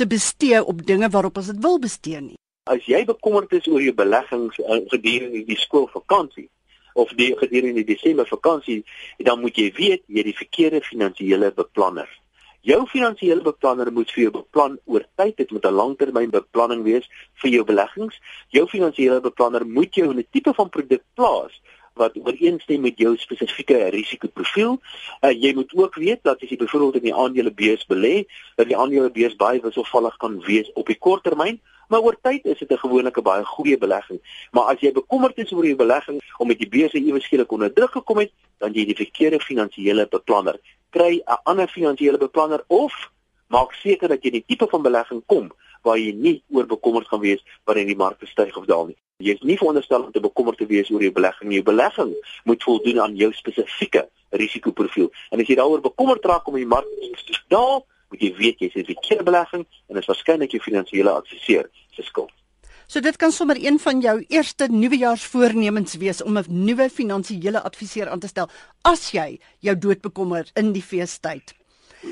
te 0.01 0.07
bestee 0.07 0.65
op 0.65 0.87
dinge 0.87 1.11
waarop 1.13 1.37
ons 1.37 1.53
dit 1.53 1.61
wil 1.61 1.77
bestee 1.79 2.21
nie? 2.21 2.39
As 2.71 2.87
jy 2.89 3.03
bekommerd 3.05 3.53
is 3.53 3.69
oor 3.69 3.83
jou 3.83 3.93
beleggings 3.97 4.57
uh, 4.65 4.81
gedurende 4.89 5.45
die 5.45 5.59
skoolvakansie 5.59 6.49
of 6.95 7.13
die 7.19 7.31
gedurende 7.37 7.85
die 7.85 7.95
Desember 7.95 8.27
vakansie, 8.27 8.81
dan 9.19 9.41
moet 9.41 9.57
jy 9.57 9.69
weet 9.77 10.03
jy 10.07 10.23
het 10.23 10.31
die 10.33 10.37
verkeerde 10.37 10.81
finansiële 10.85 11.53
beplanner. 11.57 12.09
Jou 12.61 12.83
finansiële 12.87 13.41
beplanner 13.41 13.89
moet 13.89 14.11
vir 14.13 14.23
jou 14.27 14.31
beplan 14.35 14.75
oor 14.85 15.05
tyd. 15.17 15.37
Dit 15.37 15.51
moet 15.51 15.65
'n 15.65 15.73
langtermynbeplanning 15.73 16.83
wees 16.85 17.09
vir 17.41 17.51
jou 17.51 17.65
beleggings. 17.65 18.21
Jou 18.49 18.67
finansiële 18.67 19.21
beplanner 19.21 19.67
moet 19.67 19.95
jou 19.95 20.13
'n 20.13 20.27
tipe 20.31 20.53
van 20.55 20.69
produk 20.69 21.03
plaas 21.15 21.61
wat 21.95 22.17
ooreenstem 22.17 22.81
met 22.81 22.99
jou 22.99 23.17
spesifieke 23.17 23.89
risikoprofiel. 23.89 24.79
Uh, 25.21 25.31
jy 25.31 25.55
moet 25.55 25.73
ook 25.75 25.95
weet 25.95 26.23
dat 26.23 26.43
as 26.43 26.49
jy 26.49 26.57
byvoorbeeld 26.57 26.95
in 26.95 27.09
die 27.09 27.15
aandelebeurs 27.15 27.87
belê, 27.87 28.27
dat 28.57 28.67
die 28.67 28.77
aandelebeurs 28.77 29.37
baie 29.37 29.61
wisselvallig 29.61 30.17
kan 30.17 30.41
wees 30.41 30.73
op 30.73 30.87
die 30.87 30.99
kort 30.99 31.23
termyn, 31.23 31.61
maar 31.89 32.01
oor 32.01 32.17
tyd 32.23 32.45
is 32.45 32.59
dit 32.59 32.71
'n 32.71 32.77
gewone 32.77 33.11
baie 33.11 33.45
goeie 33.45 33.79
belegging. 33.79 34.21
Maar 34.53 34.65
as 34.75 34.81
jy 34.81 34.93
bekommerd 34.93 35.39
is 35.39 35.53
oor 35.53 35.65
jou 35.65 35.77
belegging 35.77 36.21
om 36.39 36.47
met 36.47 36.59
die 36.59 36.69
beurse 36.69 36.99
ewe 36.99 37.21
skielik 37.21 37.53
onder 37.53 37.73
druk 37.73 37.91
gekom 37.91 38.19
het, 38.19 38.33
dan 38.59 38.73
jy 38.73 38.85
die 38.85 38.97
verkeerde 38.97 39.41
finansiële 39.41 40.07
beplanner 40.07 40.61
kry 40.91 41.23
'n 41.25 41.41
ander 41.45 41.69
finansiële 41.69 42.19
beplanner 42.19 42.65
of 42.67 43.11
maak 43.47 43.73
seker 43.73 44.09
dat 44.09 44.23
jy 44.23 44.31
die 44.31 44.45
tipe 44.47 44.67
van 44.71 44.83
belegging 44.83 45.23
kom 45.27 45.51
waar 45.83 45.99
jy 45.99 46.13
nie 46.13 46.43
oor 46.51 46.67
bekommerd 46.67 47.09
gaan 47.09 47.21
wees 47.21 47.43
wanneer 47.65 47.87
die 47.87 47.97
mark 47.97 48.21
styg 48.25 48.57
of 48.57 48.67
daal 48.67 48.87
nie. 48.87 48.97
Jy 49.19 49.35
is 49.37 49.45
nie 49.45 49.57
veronderstel 49.57 50.05
om 50.05 50.13
te 50.13 50.21
bekommerd 50.21 50.59
te 50.59 50.67
wees 50.67 50.91
oor 50.91 51.03
jou 51.03 51.13
belegging. 51.13 51.53
Jou 51.53 51.63
belegging 51.63 52.15
moet 52.45 52.63
voldoen 52.63 53.01
aan 53.01 53.17
jou 53.17 53.33
spesifieke 53.33 54.09
risikoprofiel. 54.31 55.11
En 55.31 55.41
as 55.41 55.49
jy 55.49 55.57
daaroor 55.57 55.81
bekommerd 55.81 56.25
raak 56.25 56.49
om 56.49 56.55
die 56.55 56.67
mark 56.67 56.89
te 57.27 57.41
daal, 57.49 57.85
moet 58.11 58.23
jy 58.23 58.31
weet 58.37 58.61
jy 58.61 58.71
het 58.73 58.77
'n 58.77 58.93
verkeerde 58.95 59.25
belegging 59.25 59.67
en 59.89 59.95
dit 59.95 60.03
is 60.03 60.11
waarskynlik 60.13 60.51
jou 60.51 60.63
finansiële 60.63 61.11
adviseur 61.11 61.71
se 61.91 62.03
skuld. 62.03 62.33
So 62.91 62.99
dit 63.01 63.17
kan 63.17 63.31
sommer 63.31 63.55
een 63.65 63.79
van 63.79 64.01
jou 64.03 64.25
eerste 64.29 64.67
nuwejaarsvoornemens 64.71 65.93
wees 66.03 66.23
om 66.23 66.39
'n 66.39 66.65
nuwe 66.65 66.89
finansiële 66.91 67.61
adviseur 67.63 68.09
aan 68.09 68.19
te 68.19 68.27
stel 68.27 68.49
as 68.83 69.11
jy 69.11 69.39
jou 69.59 69.79
dood 69.79 70.01
bekommer 70.01 70.51
in 70.55 70.73
die 70.73 70.83
feestyd. 70.83 71.55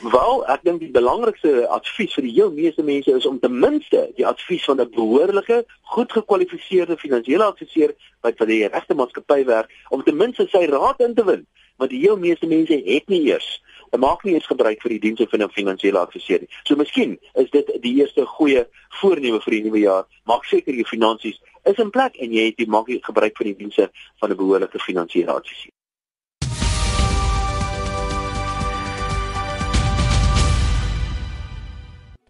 Wel, 0.03 0.47
ek 0.47 0.63
dink 0.63 0.81
die 0.81 0.91
belangrikste 0.91 1.67
advies 1.69 2.15
vir 2.15 2.23
die 2.23 2.33
heel 2.33 2.53
meeste 2.53 2.83
mense 2.83 3.11
is 3.11 3.27
om 3.27 3.41
ten 3.41 3.59
minste 3.59 4.13
die 4.17 4.27
advies 4.27 4.65
van 4.65 4.81
'n 4.81 4.91
behoorlike, 4.91 5.65
goed 5.83 6.13
gekwalifiseerde 6.13 6.97
finansiële 6.97 7.45
adviseur 7.45 7.95
wat 8.21 8.37
vir 8.37 8.47
die 8.47 8.69
regte 8.69 8.95
maatskappy 8.95 9.45
werk, 9.45 9.71
om 9.89 10.03
ten 10.03 10.17
minste 10.17 10.47
sy 10.47 10.65
raad 10.67 11.01
in 11.01 11.15
te 11.15 11.25
win. 11.25 11.47
Want 11.77 11.91
die 11.91 12.01
heel 12.01 12.19
meeste 12.19 12.47
mense 12.47 12.83
het 12.85 13.09
nie 13.09 13.23
eers 13.23 13.63
maak 13.97 14.25
nie 14.25 14.35
eens 14.35 14.47
gebruik 14.47 14.83
vir 14.83 14.91
die 14.91 15.01
dienste 15.01 15.27
van 15.31 15.43
'n 15.43 15.51
finansiële 15.51 15.99
adviseur 15.99 16.41
nie. 16.41 16.49
So 16.65 16.77
miskien 16.77 17.19
is 17.35 17.51
dit 17.51 17.67
die 17.83 17.95
eerste 18.01 18.27
goeie 18.27 18.67
voorneme 19.01 19.41
vir 19.41 19.53
die 19.53 19.63
nuwe 19.63 19.79
jaar. 19.79 20.05
Maak 20.25 20.45
seker 20.45 20.75
jou 20.75 20.85
finansies 20.85 21.41
is 21.65 21.79
in 21.79 21.91
plek 21.91 22.17
en 22.17 22.33
jy 22.33 22.45
het 22.47 22.57
die 22.57 22.69
maak 22.69 22.87
gebruik 22.89 23.37
van 23.37 23.47
die 23.47 23.57
dienste 23.57 23.91
van 24.21 24.31
'n 24.31 24.37
behoorlike 24.37 24.79
finansiële 24.79 25.33
adviseur. 25.33 25.73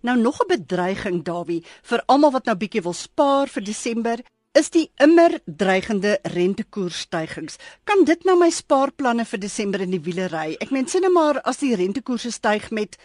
Nou 0.01 0.17
nog 0.19 0.41
'n 0.41 0.49
bedreiging 0.49 1.25
Dawie 1.25 1.65
vir 1.83 2.03
almal 2.07 2.31
wat 2.31 2.45
nou 2.45 2.57
bietjie 2.57 2.83
wil 2.83 2.93
spaar 2.93 3.49
vir 3.49 3.65
Desember 3.65 4.19
is 4.59 4.71
die 4.75 4.89
immer 4.99 5.37
dreigende 5.47 6.19
rentekoersstygings. 6.35 7.59
Kan 7.87 8.03
dit 8.09 8.25
nou 8.27 8.35
my 8.41 8.49
spaarplanne 8.51 9.27
vir 9.29 9.41
Desember 9.43 9.85
in 9.85 9.95
die 9.95 10.03
wiele 10.03 10.27
ry? 10.33 10.57
Ek 10.59 10.73
meen 10.75 10.89
sien 10.91 11.05
nou 11.07 11.13
maar 11.15 11.39
as 11.47 11.61
die 11.63 11.77
rentekoerse 11.79 12.33
styg 12.35 12.71
met 12.75 12.99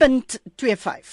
0.25. 0.00 1.10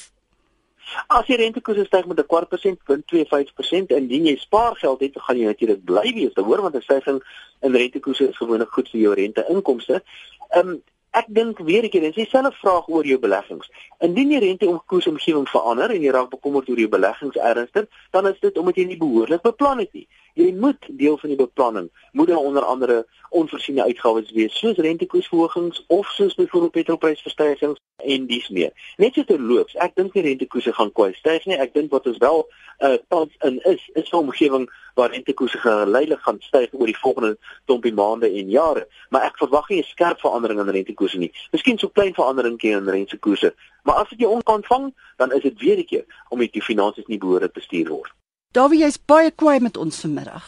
As 1.11 1.27
die 1.27 1.39
rentekoerse 1.39 1.83
styg 1.89 2.07
met 2.07 2.19
'n 2.19 2.27
kwart 2.27 2.49
persent, 2.49 2.79
0.25% 2.87 3.91
en 3.91 3.97
indien 3.97 4.25
jy 4.25 4.37
spaargeld 4.37 4.99
het, 5.01 5.13
gaan 5.15 5.37
jy 5.37 5.45
natuurlik 5.45 5.83
bly 5.83 6.13
wees. 6.13 6.35
Hoor 6.35 6.61
want 6.61 6.75
'n 6.75 6.81
styging 6.81 7.19
in 7.61 7.75
rentekoerse 7.75 8.29
is 8.29 8.37
gewoonlik 8.37 8.71
goed 8.71 8.89
vir 8.89 8.99
jou 8.99 9.13
renteinkomste. 9.13 10.03
Ehm 10.49 10.69
um, 10.69 10.83
Ek 11.13 11.27
dink 11.29 11.59
weer 11.61 11.85
ek 11.85 11.93
het 11.93 12.15
dieselfde 12.15 12.49
vraag 12.57 12.87
oor 12.89 13.05
jou 13.05 13.19
beleggings. 13.21 13.67
Indien 14.01 14.31
die 14.33 14.39
rentekoersomgewing 14.41 15.45
verander 15.51 15.93
en 15.93 16.01
jy 16.01 16.13
raak 16.15 16.31
bekommerd 16.31 16.71
oor 16.73 16.79
jou 16.81 16.89
beleggings 16.89 17.37
ernstig, 17.37 17.85
dan 18.15 18.29
is 18.31 18.39
dit 18.41 18.57
omdat 18.57 18.79
jy 18.81 18.85
nie 18.89 18.97
behoorlik 18.97 19.43
beplan 19.45 19.83
het 19.83 19.93
nie. 19.93 20.07
Jy 20.33 20.51
moet 20.57 20.85
deel 20.97 21.17
van 21.17 21.29
die 21.29 21.37
beplanning 21.37 21.89
moet 22.11 22.27
dan 22.27 22.37
onder 22.37 22.63
andere 22.63 23.05
onvoorsiene 23.29 23.83
uitgawes 23.83 24.31
wees 24.31 24.57
soos 24.57 24.77
rentekoersverhogings 24.77 25.83
of 25.87 26.07
soos 26.07 26.35
byvoorbeeld 26.35 26.71
petrolprysverstygings 26.71 27.79
en 27.97 28.25
dies 28.25 28.49
meer. 28.49 28.71
Net 28.97 29.13
so 29.13 29.23
terloops, 29.23 29.75
ek 29.85 29.93
dink 29.95 30.13
die 30.17 30.23
rentekoerse 30.25 30.73
gaan 30.73 30.89
kwai 30.91 31.11
styg 31.17 31.45
nie. 31.45 31.57
Ek 31.61 31.73
dink 31.73 31.93
wat 31.93 32.09
ons 32.09 32.17
wel 32.23 32.41
uh, 32.45 32.95
tans 33.13 33.35
in 33.49 33.59
is, 33.69 33.83
is 33.93 34.09
'n 34.09 34.23
omgewing 34.23 34.65
waar 34.97 35.13
rentekoerse 35.13 35.57
geleidelik 35.57 36.25
gaan 36.25 36.41
styg 36.41 36.73
oor 36.73 36.89
die 36.89 36.97
volgende 36.97 37.37
klompie 37.65 37.93
maande 37.93 38.29
en 38.29 38.49
jare, 38.49 38.87
maar 39.09 39.29
ek 39.29 39.37
verwag 39.37 39.69
nie 39.69 39.79
'n 39.81 39.91
skerp 39.93 40.19
verandering 40.25 40.59
in 40.59 40.73
rentekoerse 40.79 41.17
nie. 41.17 41.31
Miskien 41.51 41.77
so 41.77 41.89
klein 41.89 42.13
veranderingkie 42.13 42.73
in 42.73 42.89
rentekoerse, 42.89 43.53
maar 43.83 43.95
as 44.01 44.09
dit 44.09 44.25
jou 44.25 44.33
onkan 44.33 44.63
vang, 44.63 44.93
dan 45.17 45.31
is 45.31 45.41
dit 45.41 45.59
weer 45.59 45.77
'n 45.77 45.85
keer 45.85 46.05
omdat 46.29 46.53
die 46.53 46.61
finansies 46.61 47.05
nie 47.05 47.17
behoorlik 47.17 47.53
bestuur 47.53 47.89
word. 47.89 48.13
Dawie, 48.53 48.83
jy's 48.83 48.99
baie 49.09 49.31
kwaai 49.33 49.59
met 49.65 49.77
ons 49.81 49.95
vanmiddag. 50.03 50.45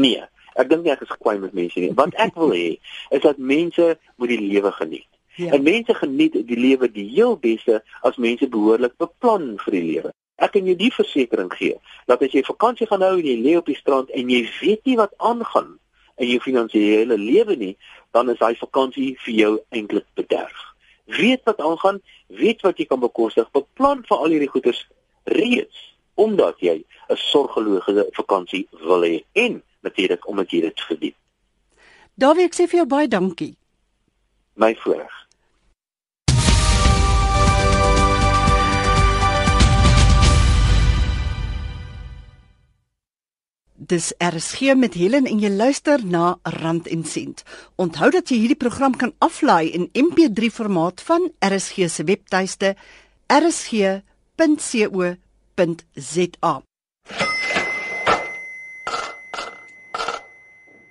Nee, 0.00 0.22
ek 0.56 0.70
dink 0.70 0.86
nie 0.86 0.92
ek 0.94 1.02
is 1.04 1.10
kwaai 1.20 1.36
met 1.42 1.52
mense 1.52 1.76
nie. 1.76 1.90
Wat 1.98 2.14
ek 2.16 2.38
wil 2.40 2.54
hê 2.56 2.78
is 3.12 3.20
dat 3.20 3.36
mense 3.36 3.88
moet 4.16 4.30
die 4.32 4.38
lewe 4.40 4.72
geniet. 4.72 5.08
Ja. 5.36 5.50
En 5.52 5.66
mense 5.66 5.92
geniet 5.98 6.38
die 6.48 6.56
lewe 6.56 6.88
die 6.88 7.04
heel 7.10 7.36
beste 7.42 7.82
as 8.08 8.16
mense 8.16 8.48
behoorlik 8.48 8.96
beplan 8.96 9.52
vir 9.66 9.76
die 9.76 9.82
lewe. 9.84 10.14
Ek 10.40 10.54
kan 10.54 10.64
jou 10.64 10.78
die 10.80 10.88
versekering 10.94 11.52
gee 11.58 11.76
dat 12.08 12.24
as 12.24 12.32
jy 12.32 12.40
vakansie 12.46 12.88
gaan 12.88 13.04
hou 13.04 13.18
en 13.18 13.28
jy 13.28 13.36
lê 13.44 13.52
op 13.60 13.68
die 13.68 13.76
strand 13.76 14.08
en 14.16 14.32
jy 14.32 14.40
weet 14.62 14.88
nie 14.88 14.96
wat 15.02 15.12
aangaan 15.20 15.76
in 16.16 16.32
jou 16.32 16.40
finansiële 16.46 17.20
lewe 17.20 17.58
nie, 17.60 17.74
dan 18.16 18.32
is 18.32 18.40
daai 18.40 18.56
vakansie 18.56 19.10
vir 19.26 19.36
jou 19.42 19.52
eintlik 19.76 20.08
bederf. 20.16 20.64
Weet 21.20 21.44
wat 21.44 21.60
aangaan, 21.60 22.00
weet 22.32 22.64
wat 22.64 22.80
jy 22.80 22.88
kan 22.88 23.04
bekostig, 23.04 23.52
beplan 23.52 24.06
vir 24.08 24.16
al 24.16 24.32
hierdie 24.32 24.52
goeders 24.56 24.86
reeds 25.28 25.89
omdat 26.14 26.60
jy 26.60 26.84
'n 27.08 27.16
sorgelose 27.16 28.08
vakansie 28.12 28.68
wil 28.70 29.02
hê 29.02 29.24
en 29.32 29.62
natuurlik 29.80 30.28
omdat 30.28 30.50
jy 30.50 30.60
dit 30.60 30.80
verdien. 30.80 31.14
Dawie, 32.14 32.44
ek 32.44 32.54
sê 32.54 32.66
vir 32.68 32.82
jou 32.82 32.86
baie 32.86 33.08
dankie. 33.08 33.56
My 34.54 34.74
voorreg. 34.74 35.20
Dis 43.90 44.12
RSG 44.18 44.74
met 44.76 44.94
Helen 44.94 45.24
en 45.26 45.40
jy 45.40 45.48
luister 45.48 46.02
na 46.04 46.36
Rand 46.42 46.86
en 46.86 47.00
Sent. 47.04 47.40
Onthou 47.80 48.10
dat 48.12 48.28
jy 48.28 48.36
hierdie 48.42 48.58
program 48.60 48.92
kan 48.94 49.14
aflaai 49.18 49.72
in 49.72 49.88
MP3 49.96 50.50
formaat 50.52 51.00
van 51.08 51.30
RSG 51.40 51.88
se 51.88 52.04
webtuiste 52.04 52.74
rsg.co 53.26 55.14
www.geldwenk.za. 55.60 56.62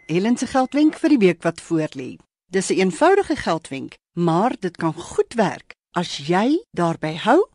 Helen 0.05 0.38
se 0.38 0.47
geldwenk 0.49 0.97
vir 0.97 1.13
die 1.13 1.21
week 1.21 1.43
wat 1.45 1.62
voorlê. 1.62 2.17
Dis 2.51 2.69
'n 2.69 2.73
een 2.73 2.79
eenvoudige 2.79 3.36
geldwenk, 3.36 3.93
maar 4.13 4.55
dit 4.60 4.77
kan 4.77 4.93
goed 4.93 5.34
werk 5.34 5.73
as 5.91 6.17
jy 6.17 6.63
daarby 6.71 7.13
hou 7.15 7.47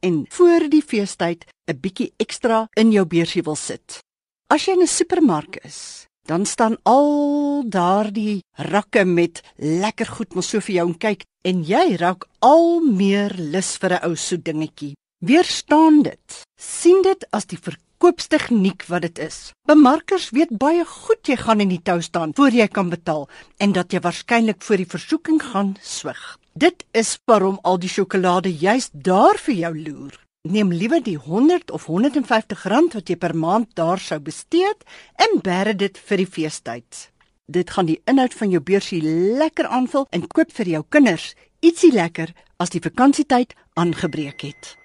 en 0.00 0.26
voor 0.28 0.68
die 0.68 0.82
feestyd 0.82 1.44
'n 1.66 1.80
bietjie 1.80 2.12
ekstra 2.16 2.68
in 2.74 2.90
jou 2.90 3.06
beursie 3.06 3.42
wil 3.42 3.56
sit. 3.56 3.98
As 4.46 4.64
jy 4.64 4.72
in 4.72 4.82
'n 4.82 4.86
supermark 4.86 5.56
is, 5.56 6.06
dan 6.22 6.46
staan 6.46 6.76
al 6.82 7.64
daardie 7.68 8.42
rakke 8.52 9.04
met 9.04 9.42
lekker 9.56 10.06
goed 10.06 10.34
mos 10.34 10.48
so 10.48 10.60
vir 10.60 10.74
jou 10.74 10.86
en 10.88 10.98
kyk 10.98 11.22
en 11.42 11.62
jy 11.64 11.96
raak 11.96 12.26
al 12.38 12.80
meer 12.80 13.34
lus 13.38 13.76
vir 13.76 13.92
'n 13.92 14.04
ou 14.04 14.16
soet 14.16 14.44
dingetjie. 14.44 14.94
Weerstaan 15.20 16.02
dit. 16.02 16.44
sien 16.56 17.02
dit 17.02 17.24
as 17.30 17.44
die 17.44 17.58
verkoopstegniek 17.60 18.86
wat 18.88 19.02
dit 19.02 19.18
is. 19.20 19.50
Bemarkers 19.68 20.30
weet 20.32 20.54
baie 20.62 20.84
goed 20.88 21.28
jy 21.28 21.36
gaan 21.36 21.60
in 21.60 21.68
die 21.68 21.82
tou 21.84 21.98
staan 22.00 22.32
voor 22.38 22.56
jy 22.56 22.66
kan 22.72 22.88
betaal 22.88 23.26
en 23.60 23.74
dat 23.76 23.92
jy 23.92 24.00
waarskynlik 24.00 24.64
voor 24.64 24.80
die 24.80 24.88
versoeking 24.88 25.42
gaan 25.42 25.74
swig. 25.84 26.38
Dit 26.56 26.86
is 26.96 27.18
waarom 27.28 27.60
al 27.62 27.76
die 27.76 27.92
sjokolade 27.92 28.48
juis 28.48 28.88
daar 28.92 29.36
vir 29.36 29.54
jou 29.58 29.74
loer. 29.82 30.16
Neem 30.48 30.72
liewer 30.72 31.04
die 31.04 31.18
100 31.20 31.70
of 31.70 31.84
150 31.84 32.64
rand 32.64 32.96
wat 32.96 33.12
jy 33.12 33.20
per 33.20 33.36
maand 33.36 33.76
daar 33.76 34.00
sou 34.00 34.20
bestee 34.24 34.72
en 35.20 35.40
bære 35.44 35.76
dit 35.76 36.00
vir 36.08 36.24
die 36.24 36.30
feestyd. 36.38 37.10
Dit 37.44 37.76
gaan 37.76 37.92
die 37.92 38.00
inhoud 38.08 38.32
van 38.40 38.56
jou 38.56 38.64
beursie 38.64 39.04
lekker 39.36 39.68
aanvul 39.68 40.08
en 40.10 40.28
koop 40.32 40.48
vir 40.48 40.76
jou 40.78 40.84
kinders 40.88 41.34
ietsie 41.60 41.92
lekker 41.92 42.32
as 42.56 42.72
die 42.72 42.80
vakansietyd 42.80 43.52
aangebreek 43.76 44.48
het. 44.48 44.79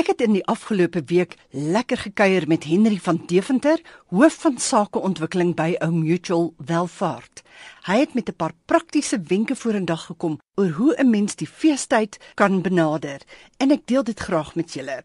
Ek 0.00 0.06
het 0.06 0.22
in 0.24 0.32
die 0.32 0.46
afgelope 0.48 1.02
week 1.10 1.34
lekker 1.52 1.98
gekuier 1.98 2.46
met 2.48 2.64
Henry 2.64 2.96
van 3.04 3.18
Deventer, 3.28 3.82
hoof 4.08 4.38
van 4.40 4.56
sakeontwikkeling 4.56 5.50
by 5.58 5.74
Ou 5.84 5.90
Mutual 5.92 6.54
Welvaart. 6.56 7.42
Hy 7.84 7.98
het 8.00 8.14
met 8.14 8.30
'n 8.30 8.36
paar 8.36 8.54
praktiese 8.64 9.20
wenke 9.20 9.56
vorendag 9.56 10.06
gekom 10.06 10.38
oor 10.54 10.70
hoe 10.78 10.94
'n 10.96 11.10
mens 11.10 11.36
die 11.36 11.46
feestyd 11.46 12.16
kan 12.34 12.62
benader 12.62 13.20
en 13.56 13.70
ek 13.70 13.86
deel 13.86 14.04
dit 14.04 14.20
graag 14.20 14.54
met 14.54 14.72
julle. 14.72 15.04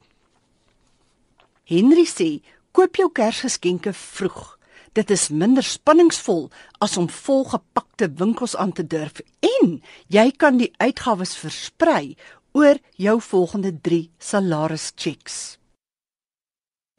Henry 1.63 2.05
sê: 2.05 2.41
"Koop 2.71 2.95
jou 2.95 3.11
Kersgeskenke 3.11 3.93
vroeg. 3.93 4.57
Dit 4.95 5.09
is 5.11 5.27
minder 5.27 5.63
spanningsvol 5.63 6.45
as 6.79 6.95
om 6.97 7.09
volgepakte 7.11 8.07
winkels 8.15 8.55
aan 8.55 8.71
te 8.71 8.85
durf 8.87 9.19
en 9.43 9.81
jy 10.07 10.29
kan 10.31 10.55
die 10.61 10.71
uitgawes 10.79 11.33
versprei 11.35 12.15
oor 12.55 12.79
jou 12.95 13.17
volgende 13.21 13.73
3 13.87 14.05
salarischecks. 14.23 15.57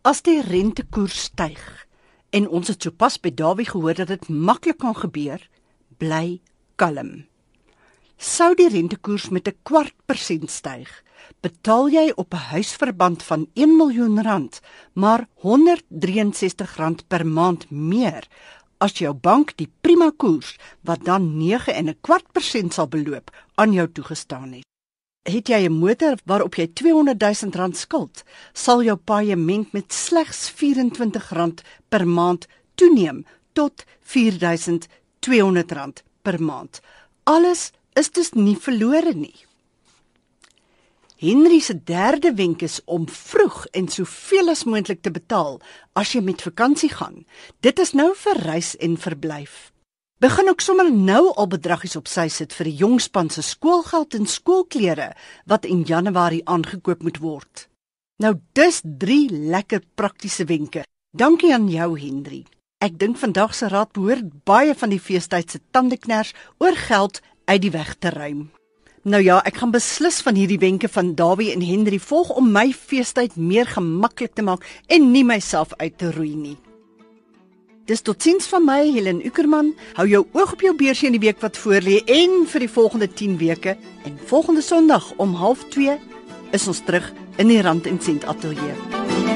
As 0.04 0.20
die 0.28 0.42
rentekoers 0.44 1.22
styg 1.30 1.62
en 2.36 2.50
ons 2.52 2.68
het 2.68 2.84
sopas 2.84 3.16
by 3.16 3.32
Dawie 3.32 3.68
gehoor 3.70 3.96
dat 3.96 4.12
dit 4.12 4.28
maklik 4.28 4.82
kan 4.84 4.98
gebeur, 4.98 5.40
bly 5.96 6.42
kalm. 6.76 7.24
Sou 8.20 8.52
die 8.60 8.68
rentekoers 8.68 9.30
met 9.32 9.48
'n 9.48 9.56
kwart 9.64 9.96
persent 10.04 10.50
styg, 10.50 10.90
betaal 11.40 11.88
jy 11.88 12.12
op 12.16 12.34
'n 12.34 12.48
huisverband 12.52 13.22
van 13.22 13.48
1 13.54 13.76
miljoen 13.76 14.22
rand 14.22 14.60
maar 14.92 15.28
163 15.34 16.76
rand 16.76 17.08
per 17.08 17.26
maand 17.26 17.70
meer 17.70 18.28
as 18.78 18.98
jou 18.98 19.14
bank 19.14 19.56
die 19.56 19.70
prima 19.80 20.10
koers 20.16 20.56
wat 20.80 21.04
dan 21.04 21.36
9 21.38 21.74
en 21.74 21.88
'n 21.88 22.00
kwart 22.00 22.32
persent 22.32 22.74
sal 22.74 22.88
beloop 22.88 23.30
aan 23.54 23.72
jou 23.72 23.88
toegestaan 23.92 24.52
het 24.52 24.66
het 25.26 25.48
jy 25.48 25.66
'n 25.66 25.78
motor 25.78 26.14
waarop 26.24 26.54
jy 26.54 26.66
200 26.72 27.20
000 27.20 27.52
rand 27.52 27.76
skuld, 27.76 28.22
sal 28.52 28.82
jou 28.82 28.96
paaiement 28.96 29.72
met 29.72 29.92
slegs 29.92 30.50
24 30.50 31.30
rand 31.30 31.62
per 31.88 32.08
maand 32.08 32.46
toeneem 32.74 33.26
tot 33.52 33.84
4200 34.00 35.72
rand 35.72 36.02
per 36.22 36.42
maand. 36.42 36.80
Alles 37.24 37.70
is 37.92 38.10
dus 38.10 38.32
nie 38.32 38.56
verlore 38.56 39.14
nie. 39.14 39.34
Henry 41.16 41.60
se 41.60 41.82
derde 41.84 42.34
wenk 42.34 42.62
is 42.62 42.80
om 42.84 43.06
vroeg 43.08 43.66
en 43.72 43.88
soveel 43.88 44.50
as 44.52 44.66
moontlik 44.68 45.00
te 45.00 45.10
betaal 45.10 45.54
as 45.96 46.10
jy 46.12 46.20
met 46.20 46.42
vakansie 46.44 46.90
gaan. 46.92 47.22
Dit 47.64 47.80
is 47.80 47.94
nou 47.96 48.10
vir 48.20 48.40
reis 48.44 48.74
en 48.76 48.98
verblyf. 49.00 49.70
Begin 50.20 50.48
ook 50.48 50.60
sommer 50.60 50.92
nou 50.92 51.32
al 51.32 51.48
bedragies 51.48 51.96
op 51.96 52.08
sy 52.08 52.26
sit 52.32 52.52
vir 52.52 52.68
die 52.68 52.76
jong 52.82 53.00
span 53.00 53.30
se 53.32 53.40
skoolgeld 53.44 54.16
en 54.16 54.28
skoolklere 54.28 55.14
wat 55.48 55.64
in 55.64 55.86
Januarie 55.88 56.44
aangekoop 56.44 57.02
moet 57.02 57.20
word. 57.24 57.64
Nou 58.20 58.34
dis 58.52 58.82
3 58.84 59.18
lekker 59.56 59.84
praktiese 59.94 60.44
wenke. 60.44 60.84
Dankie 61.16 61.54
aan 61.54 61.68
jou 61.72 61.94
Henry. 62.00 62.44
Ek 62.84 63.00
dink 63.00 63.16
vandag 63.16 63.56
se 63.56 63.72
raad 63.72 63.92
behoort 63.96 64.44
baie 64.44 64.76
van 64.76 64.92
die 64.92 65.00
feestyd 65.00 65.50
se 65.50 65.64
tandekners 65.72 66.34
oor 66.60 66.76
geld 66.76 67.22
uit 67.48 67.62
die 67.62 67.72
weg 67.72 67.96
te 67.96 68.12
ruim. 68.12 68.50
Nou 69.06 69.20
ja, 69.22 69.36
ek 69.46 69.60
gaan 69.60 69.70
beslis 69.70 70.16
van 70.26 70.34
hierdie 70.34 70.58
wenke 70.58 70.88
van 70.90 71.12
Dawie 71.14 71.52
en 71.52 71.60
Henry 71.62 72.00
volg 72.02 72.32
om 72.34 72.48
my 72.50 72.72
feestyd 72.74 73.36
meer 73.38 73.68
gemaklik 73.70 74.32
te 74.34 74.42
maak 74.42 74.66
en 74.90 75.12
nie 75.12 75.22
myself 75.22 75.76
uit 75.78 75.94
te 75.94 76.10
roei 76.10 76.32
nie. 76.34 76.56
Dis 77.86 78.02
totiens 78.02 78.50
van 78.50 78.66
my 78.66 78.80
Helen 78.90 79.22
Ukerman. 79.22 79.76
Hou 79.94 80.08
jou 80.10 80.24
oog 80.34 80.56
op 80.56 80.66
jou 80.66 80.74
beursie 80.74 81.06
in 81.06 81.14
die 81.20 81.22
week 81.22 81.38
wat 81.38 81.54
voorlê 81.54 82.00
en 82.02 82.34
vir 82.50 82.66
die 82.66 82.72
volgende 82.80 83.06
10 83.06 83.38
weke 83.38 83.76
en 83.78 84.18
volgende 84.26 84.66
Sondag 84.66 85.12
om 85.22 85.38
0.30 85.38 86.02
is 86.50 86.66
ons 86.66 86.82
terug 86.82 87.12
in 87.38 87.54
die 87.54 87.62
Rand 87.62 87.86
en 87.86 88.02
Sent 88.02 88.26
ateljee. 88.26 89.35